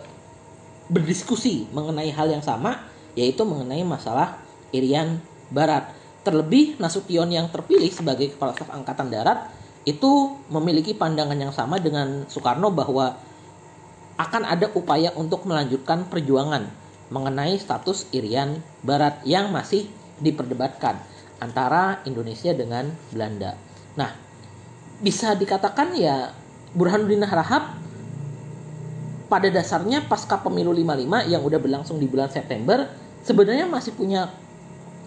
berdiskusi 0.91 1.71
mengenai 1.71 2.11
hal 2.11 2.27
yang 2.27 2.43
sama, 2.43 2.83
yaitu 3.15 3.47
mengenai 3.47 3.87
masalah 3.87 4.43
Irian 4.75 5.23
Barat. 5.47 5.87
Terlebih 6.21 6.77
Nasution 6.77 7.33
yang 7.33 7.49
terpilih 7.49 7.89
sebagai 7.89 8.37
kepala 8.37 8.53
staf 8.53 8.69
angkatan 8.69 9.09
darat 9.09 9.49
itu 9.89 10.37
memiliki 10.53 10.93
pandangan 10.93 11.33
yang 11.33 11.49
sama 11.49 11.81
dengan 11.81 12.29
Soekarno 12.29 12.69
bahwa 12.69 13.17
akan 14.21 14.45
ada 14.45 14.69
upaya 14.77 15.09
untuk 15.17 15.49
melanjutkan 15.49 16.05
perjuangan 16.05 16.69
mengenai 17.11 17.59
status 17.59 18.07
Irian 18.15 18.63
Barat 18.81 19.19
yang 19.27 19.51
masih 19.51 19.91
diperdebatkan 20.23 20.97
antara 21.43 21.99
Indonesia 22.07 22.55
dengan 22.55 22.87
Belanda. 23.11 23.59
Nah, 23.99 24.15
bisa 25.03 25.35
dikatakan 25.35 25.91
ya 25.97 26.31
Burhanuddin 26.71 27.27
Harahap 27.27 27.75
pada 29.27 29.47
dasarnya 29.51 30.07
pasca 30.07 30.39
pemilu 30.39 30.71
55 30.71 31.31
yang 31.31 31.41
udah 31.43 31.59
berlangsung 31.59 31.97
di 31.99 32.07
bulan 32.07 32.27
September 32.27 32.87
sebenarnya 33.23 33.67
masih 33.67 33.95
punya 33.95 34.27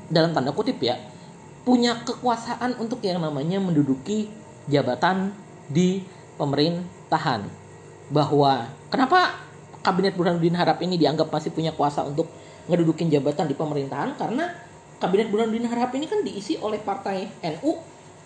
dalam 0.08 0.32
tanda 0.32 0.52
kutip 0.52 0.80
ya 0.80 0.96
punya 1.64 1.96
kekuasaan 2.04 2.76
untuk 2.80 3.00
yang 3.00 3.20
namanya 3.20 3.56
menduduki 3.60 4.28
jabatan 4.68 5.32
di 5.68 6.04
pemerintahan 6.36 7.44
bahwa 8.12 8.68
kenapa 8.92 9.40
kabinet 9.84 10.16
Burhanuddin 10.16 10.56
Harap 10.56 10.80
ini 10.80 10.96
dianggap 10.96 11.28
masih 11.28 11.52
punya 11.52 11.76
kuasa 11.76 12.00
untuk 12.02 12.26
ngedudukin 12.72 13.12
jabatan 13.12 13.44
di 13.44 13.54
pemerintahan 13.54 14.16
karena 14.16 14.48
kabinet 14.96 15.28
Burhanuddin 15.28 15.68
Harap 15.68 15.92
ini 15.92 16.08
kan 16.08 16.24
diisi 16.24 16.56
oleh 16.56 16.80
partai 16.80 17.28
NU, 17.60 17.76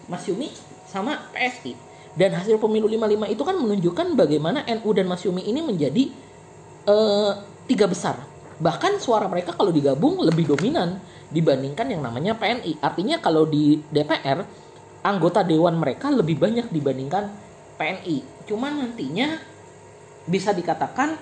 Masyumi 0.06 0.54
sama 0.86 1.18
PSI. 1.34 1.74
Dan 2.14 2.34
hasil 2.34 2.56
pemilu 2.62 2.86
55 2.86 3.34
itu 3.34 3.42
kan 3.42 3.56
menunjukkan 3.58 4.06
bagaimana 4.14 4.62
NU 4.78 4.90
dan 4.94 5.06
Masyumi 5.10 5.42
ini 5.44 5.60
menjadi 5.60 6.08
uh, 6.86 7.42
tiga 7.66 7.90
besar. 7.90 8.22
Bahkan 8.58 8.98
suara 8.98 9.26
mereka 9.26 9.54
kalau 9.54 9.70
digabung 9.70 10.18
lebih 10.22 10.50
dominan 10.54 10.98
dibandingkan 11.30 11.86
yang 11.90 12.02
namanya 12.02 12.34
PNI. 12.34 12.80
Artinya 12.82 13.22
kalau 13.22 13.46
di 13.46 13.78
DPR 13.92 14.42
anggota 15.04 15.46
dewan 15.46 15.78
mereka 15.78 16.10
lebih 16.10 16.40
banyak 16.40 16.72
dibandingkan 16.74 17.30
PNI. 17.78 18.48
Cuman 18.50 18.82
nantinya 18.82 19.38
bisa 20.26 20.50
dikatakan 20.50 21.14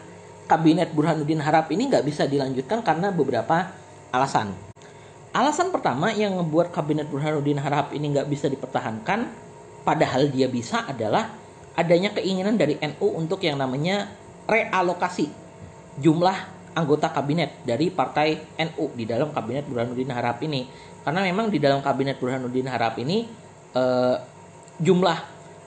kabinet 0.47 0.95
Burhanuddin 0.95 1.43
Harap 1.43 1.69
ini 1.75 1.91
nggak 1.91 2.07
bisa 2.07 2.25
dilanjutkan 2.25 2.81
karena 2.87 3.11
beberapa 3.11 3.71
alasan. 4.15 4.55
Alasan 5.37 5.69
pertama 5.69 6.15
yang 6.15 6.39
membuat 6.39 6.73
kabinet 6.73 7.11
Burhanuddin 7.11 7.61
Harap 7.61 7.93
ini 7.93 8.15
nggak 8.15 8.31
bisa 8.31 8.49
dipertahankan, 8.49 9.29
padahal 9.85 10.33
dia 10.33 10.49
bisa 10.49 10.87
adalah 10.89 11.35
adanya 11.77 12.15
keinginan 12.17 12.57
dari 12.57 12.81
NU 12.81 13.13
untuk 13.13 13.45
yang 13.45 13.61
namanya 13.61 14.09
realokasi 14.49 15.29
jumlah 16.01 16.57
anggota 16.73 17.13
kabinet 17.13 17.61
dari 17.65 17.93
partai 17.93 18.37
NU 18.57 18.93
di 18.97 19.05
dalam 19.05 19.33
kabinet 19.33 19.69
Burhanuddin 19.69 20.13
Harap 20.13 20.41
ini. 20.41 20.65
Karena 21.05 21.21
memang 21.23 21.53
di 21.53 21.61
dalam 21.61 21.85
kabinet 21.85 22.17
Burhanuddin 22.17 22.69
Harap 22.69 22.97
ini 22.97 23.29
uh, 23.77 24.17
jumlah 24.81 25.19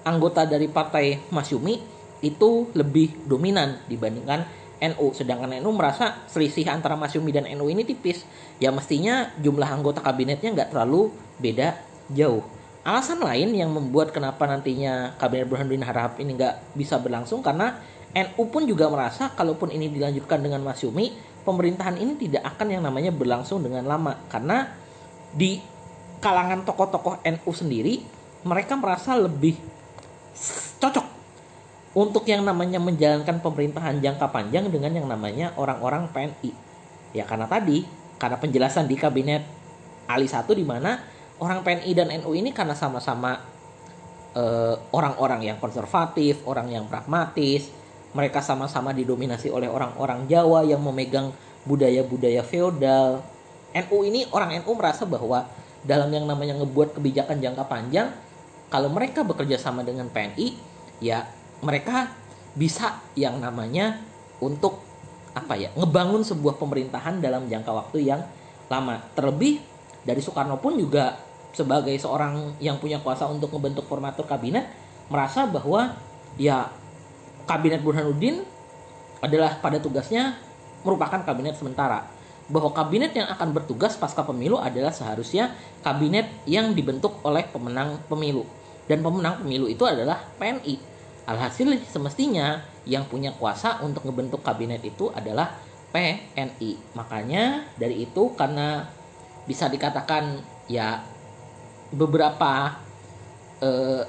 anggota 0.06 0.46
dari 0.46 0.70
partai 0.70 1.30
Masyumi 1.30 1.76
itu 2.20 2.68
lebih 2.76 3.26
dominan 3.26 3.80
dibandingkan 3.88 4.59
NU. 4.80 5.12
Sedangkan 5.12 5.52
NU 5.60 5.72
merasa 5.76 6.24
selisih 6.32 6.68
antara 6.72 6.96
Masyumi 6.96 7.36
dan 7.36 7.46
NU 7.56 7.68
ini 7.68 7.84
tipis. 7.84 8.24
Ya 8.58 8.72
mestinya 8.72 9.32
jumlah 9.40 9.68
anggota 9.68 10.00
kabinetnya 10.00 10.56
nggak 10.56 10.70
terlalu 10.76 11.12
beda 11.40 11.76
jauh. 12.12 12.44
Alasan 12.88 13.20
lain 13.20 13.54
yang 13.54 13.70
membuat 13.70 14.16
kenapa 14.16 14.48
nantinya 14.48 15.14
kabinet 15.20 15.46
Burhanuddin 15.46 15.84
Harahap 15.84 16.18
ini 16.24 16.40
nggak 16.40 16.74
bisa 16.80 16.96
berlangsung 16.98 17.44
karena 17.44 17.76
NU 18.16 18.44
pun 18.50 18.66
juga 18.66 18.90
merasa 18.90 19.30
kalaupun 19.36 19.70
ini 19.70 19.92
dilanjutkan 19.94 20.42
dengan 20.42 20.66
Masyumi, 20.66 21.14
pemerintahan 21.46 22.00
ini 22.00 22.18
tidak 22.18 22.56
akan 22.56 22.68
yang 22.74 22.82
namanya 22.82 23.14
berlangsung 23.14 23.62
dengan 23.62 23.86
lama 23.86 24.18
karena 24.32 24.74
di 25.30 25.62
kalangan 26.18 26.66
tokoh-tokoh 26.66 27.22
NU 27.22 27.52
sendiri 27.54 28.02
mereka 28.42 28.74
merasa 28.80 29.14
lebih 29.14 29.60
cocok 30.80 31.19
untuk 31.98 32.22
yang 32.30 32.46
namanya 32.46 32.78
menjalankan 32.78 33.42
pemerintahan 33.42 33.98
jangka 33.98 34.30
panjang 34.30 34.70
dengan 34.70 34.94
yang 34.94 35.08
namanya 35.10 35.58
orang-orang 35.58 36.06
PNI. 36.14 36.52
Ya 37.18 37.26
karena 37.26 37.50
tadi, 37.50 37.82
karena 38.22 38.38
penjelasan 38.38 38.86
di 38.86 38.94
kabinet 38.94 39.42
Ali 40.10 40.30
satu 40.30 40.54
di 40.54 40.66
mana 40.66 41.02
orang 41.42 41.66
PNI 41.66 41.92
dan 41.98 42.08
NU 42.22 42.34
ini 42.38 42.54
karena 42.54 42.78
sama-sama 42.78 43.42
eh, 44.38 44.76
orang-orang 44.94 45.50
yang 45.50 45.58
konservatif, 45.58 46.46
orang 46.46 46.70
yang 46.70 46.86
pragmatis, 46.86 47.74
mereka 48.14 48.42
sama-sama 48.42 48.94
didominasi 48.94 49.50
oleh 49.50 49.70
orang-orang 49.70 50.26
Jawa 50.30 50.66
yang 50.66 50.82
memegang 50.82 51.34
budaya-budaya 51.66 52.46
feodal. 52.46 53.22
NU 53.70 53.98
ini 54.06 54.26
orang 54.34 54.62
NU 54.62 54.72
merasa 54.78 55.06
bahwa 55.06 55.46
dalam 55.86 56.10
yang 56.14 56.26
namanya 56.26 56.58
ngebuat 56.62 56.98
kebijakan 56.98 57.42
jangka 57.42 57.66
panjang, 57.66 58.14
kalau 58.70 58.90
mereka 58.94 59.26
bekerja 59.26 59.58
sama 59.58 59.82
dengan 59.82 60.10
PNI, 60.10 60.58
ya 61.02 61.26
mereka 61.60 62.12
bisa 62.56 63.00
yang 63.16 63.40
namanya 63.40 64.00
untuk 64.40 64.82
apa 65.36 65.56
ya 65.56 65.70
ngebangun 65.78 66.26
sebuah 66.26 66.58
pemerintahan 66.58 67.22
dalam 67.22 67.46
jangka 67.46 67.72
waktu 67.72 68.08
yang 68.10 68.22
lama. 68.72 69.00
Terlebih 69.14 69.62
dari 70.04 70.20
Soekarno 70.24 70.58
pun 70.58 70.80
juga 70.80 71.20
sebagai 71.54 71.94
seorang 71.98 72.56
yang 72.62 72.78
punya 72.78 73.02
kuasa 73.02 73.26
untuk 73.28 73.52
membentuk 73.58 73.86
formatur 73.90 74.26
kabinet 74.26 74.70
merasa 75.10 75.50
bahwa 75.50 75.98
ya 76.38 76.70
kabinet 77.50 77.82
Burhanuddin 77.82 78.46
adalah 79.20 79.58
pada 79.60 79.82
tugasnya 79.82 80.38
merupakan 80.86 81.22
kabinet 81.26 81.58
sementara. 81.60 82.08
Bahwa 82.50 82.74
kabinet 82.74 83.14
yang 83.14 83.30
akan 83.30 83.54
bertugas 83.54 83.94
pasca 83.94 84.26
pemilu 84.26 84.58
adalah 84.58 84.90
seharusnya 84.90 85.54
kabinet 85.86 86.26
yang 86.50 86.74
dibentuk 86.74 87.22
oleh 87.22 87.46
pemenang 87.46 88.02
pemilu. 88.10 88.42
Dan 88.90 89.06
pemenang 89.06 89.46
pemilu 89.46 89.70
itu 89.70 89.86
adalah 89.86 90.18
PNI 90.42 90.89
alhasil 91.30 91.78
semestinya 91.86 92.66
yang 92.90 93.06
punya 93.06 93.30
kuasa 93.38 93.86
untuk 93.86 94.10
membentuk 94.10 94.42
kabinet 94.42 94.82
itu 94.82 95.14
adalah 95.14 95.54
PNI 95.94 96.98
makanya 96.98 97.70
dari 97.78 98.10
itu 98.10 98.34
karena 98.34 98.90
bisa 99.46 99.70
dikatakan 99.70 100.42
ya 100.66 101.06
beberapa 101.94 102.82
eh, 103.62 104.04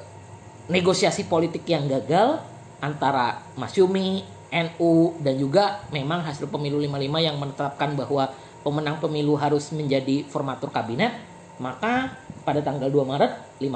negosiasi 0.72 1.28
politik 1.28 1.64
yang 1.68 1.88
gagal 1.88 2.40
antara 2.80 3.44
Mas 3.56 3.76
Yumi, 3.76 4.24
NU 4.50 5.20
dan 5.20 5.36
juga 5.36 5.84
memang 5.92 6.24
hasil 6.24 6.48
pemilu 6.48 6.80
55 6.80 7.26
yang 7.26 7.36
menetapkan 7.36 7.96
bahwa 7.96 8.32
pemenang 8.60 9.00
pemilu 9.00 9.36
harus 9.36 9.72
menjadi 9.72 10.24
formatur 10.28 10.68
kabinet, 10.72 11.16
maka 11.60 12.16
pada 12.44 12.60
tanggal 12.64 12.88
2 12.88 13.04
Maret 13.04 13.32
56 13.60 13.68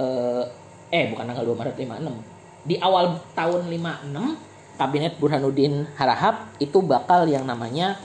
eh, 0.00 0.44
eh 0.90 1.10
bukan 1.10 1.24
tanggal 1.26 1.44
2 1.44 1.58
Maret 1.58 1.76
56. 1.78 2.66
Di 2.66 2.76
awal 2.82 3.22
tahun 3.34 3.70
56 3.70 4.76
kabinet 4.76 5.12
Burhanuddin 5.16 5.86
Harahap 5.96 6.52
itu 6.58 6.82
bakal 6.82 7.24
yang 7.30 7.46
namanya 7.46 7.96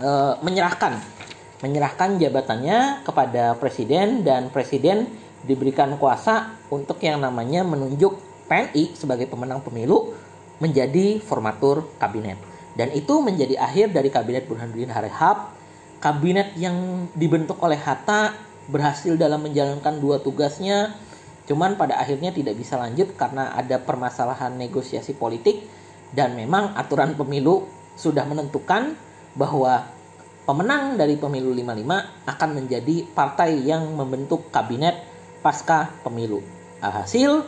eh, 0.00 0.34
menyerahkan 0.40 1.20
menyerahkan 1.60 2.16
jabatannya 2.16 3.04
kepada 3.04 3.52
presiden 3.60 4.24
dan 4.24 4.48
presiden 4.48 5.04
diberikan 5.44 5.96
kuasa 6.00 6.56
untuk 6.72 7.00
yang 7.04 7.20
namanya 7.20 7.64
menunjuk 7.64 8.16
PNI 8.48 8.96
sebagai 8.96 9.28
pemenang 9.28 9.60
pemilu 9.60 10.16
menjadi 10.60 11.20
formatur 11.24 11.88
kabinet. 11.96 12.36
Dan 12.76 12.92
itu 12.92 13.20
menjadi 13.20 13.60
akhir 13.60 13.92
dari 13.92 14.08
kabinet 14.12 14.44
Burhanuddin 14.48 14.92
Harahap. 14.92 15.56
Kabinet 16.00 16.56
yang 16.56 17.08
dibentuk 17.12 17.60
oleh 17.60 17.76
Hatta 17.76 18.32
berhasil 18.72 19.20
dalam 19.20 19.44
menjalankan 19.44 20.00
dua 20.00 20.16
tugasnya. 20.20 20.96
Cuman 21.50 21.74
pada 21.74 21.98
akhirnya 21.98 22.30
tidak 22.30 22.54
bisa 22.54 22.78
lanjut 22.78 23.18
karena 23.18 23.50
ada 23.58 23.82
permasalahan 23.82 24.54
negosiasi 24.54 25.18
politik 25.18 25.66
dan 26.14 26.38
memang 26.38 26.78
aturan 26.78 27.18
pemilu 27.18 27.66
sudah 27.98 28.22
menentukan 28.22 28.94
bahwa 29.34 29.82
pemenang 30.46 30.94
dari 30.94 31.18
pemilu 31.18 31.50
55 31.50 32.30
akan 32.30 32.50
menjadi 32.54 33.02
partai 33.10 33.66
yang 33.66 33.82
membentuk 33.98 34.46
kabinet 34.54 35.02
pasca 35.42 35.90
pemilu. 36.06 36.38
Alhasil, 36.78 37.42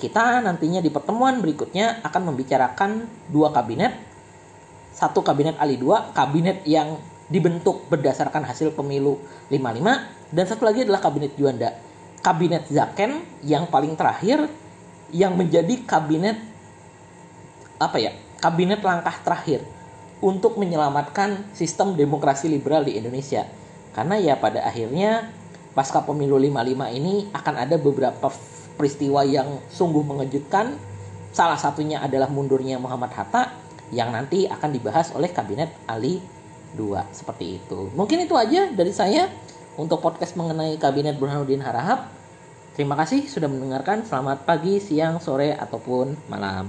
kita 0.00 0.40
nantinya 0.40 0.80
di 0.80 0.88
pertemuan 0.88 1.44
berikutnya 1.44 2.00
akan 2.08 2.32
membicarakan 2.32 3.04
dua 3.28 3.52
kabinet. 3.52 4.00
Satu 4.96 5.20
kabinet 5.20 5.60
Ali 5.60 5.76
2, 5.76 6.16
kabinet 6.16 6.64
yang 6.64 6.96
dibentuk 7.28 7.84
berdasarkan 7.92 8.48
hasil 8.48 8.72
pemilu 8.72 9.20
55 9.52 10.32
dan 10.32 10.44
satu 10.48 10.64
lagi 10.64 10.88
adalah 10.88 11.04
kabinet 11.04 11.36
Juanda. 11.36 11.85
Kabinet 12.20 12.66
Zaken 12.68 13.22
yang 13.46 13.68
paling 13.70 13.94
terakhir 13.94 14.50
yang 15.14 15.38
menjadi 15.38 15.86
kabinet 15.86 16.38
apa 17.78 17.96
ya? 18.00 18.12
Kabinet 18.36 18.84
langkah 18.84 19.16
terakhir 19.24 19.64
untuk 20.20 20.56
menyelamatkan 20.56 21.52
sistem 21.52 21.96
demokrasi 21.96 22.48
liberal 22.48 22.84
di 22.84 22.96
Indonesia. 22.96 23.44
Karena 23.92 24.20
ya 24.20 24.36
pada 24.36 24.64
akhirnya 24.64 25.32
pasca 25.72 26.04
pemilu 26.04 26.36
55 26.40 26.98
ini 27.00 27.14
akan 27.32 27.54
ada 27.56 27.76
beberapa 27.80 28.28
peristiwa 28.76 29.24
yang 29.24 29.60
sungguh 29.72 30.04
mengejutkan. 30.04 30.76
Salah 31.32 31.60
satunya 31.60 32.00
adalah 32.00 32.32
mundurnya 32.32 32.80
Muhammad 32.80 33.12
Hatta 33.12 33.52
yang 33.92 34.12
nanti 34.12 34.48
akan 34.48 34.72
dibahas 34.72 35.12
oleh 35.12 35.28
kabinet 35.32 35.72
Ali 35.84 36.20
II 36.76 36.96
seperti 37.12 37.60
itu. 37.60 37.92
Mungkin 37.92 38.24
itu 38.24 38.34
aja 38.36 38.68
dari 38.72 38.92
saya 38.92 39.28
untuk 39.76 40.00
podcast 40.00 40.40
mengenai 40.40 40.80
kabinet 40.80 41.20
Burhanuddin 41.20 41.60
Harahap. 41.60 42.08
Terima 42.72 42.96
kasih 42.96 43.28
sudah 43.28 43.48
mendengarkan. 43.48 44.04
Selamat 44.08 44.48
pagi, 44.48 44.80
siang, 44.80 45.20
sore 45.20 45.52
ataupun 45.52 46.16
malam. 46.32 46.64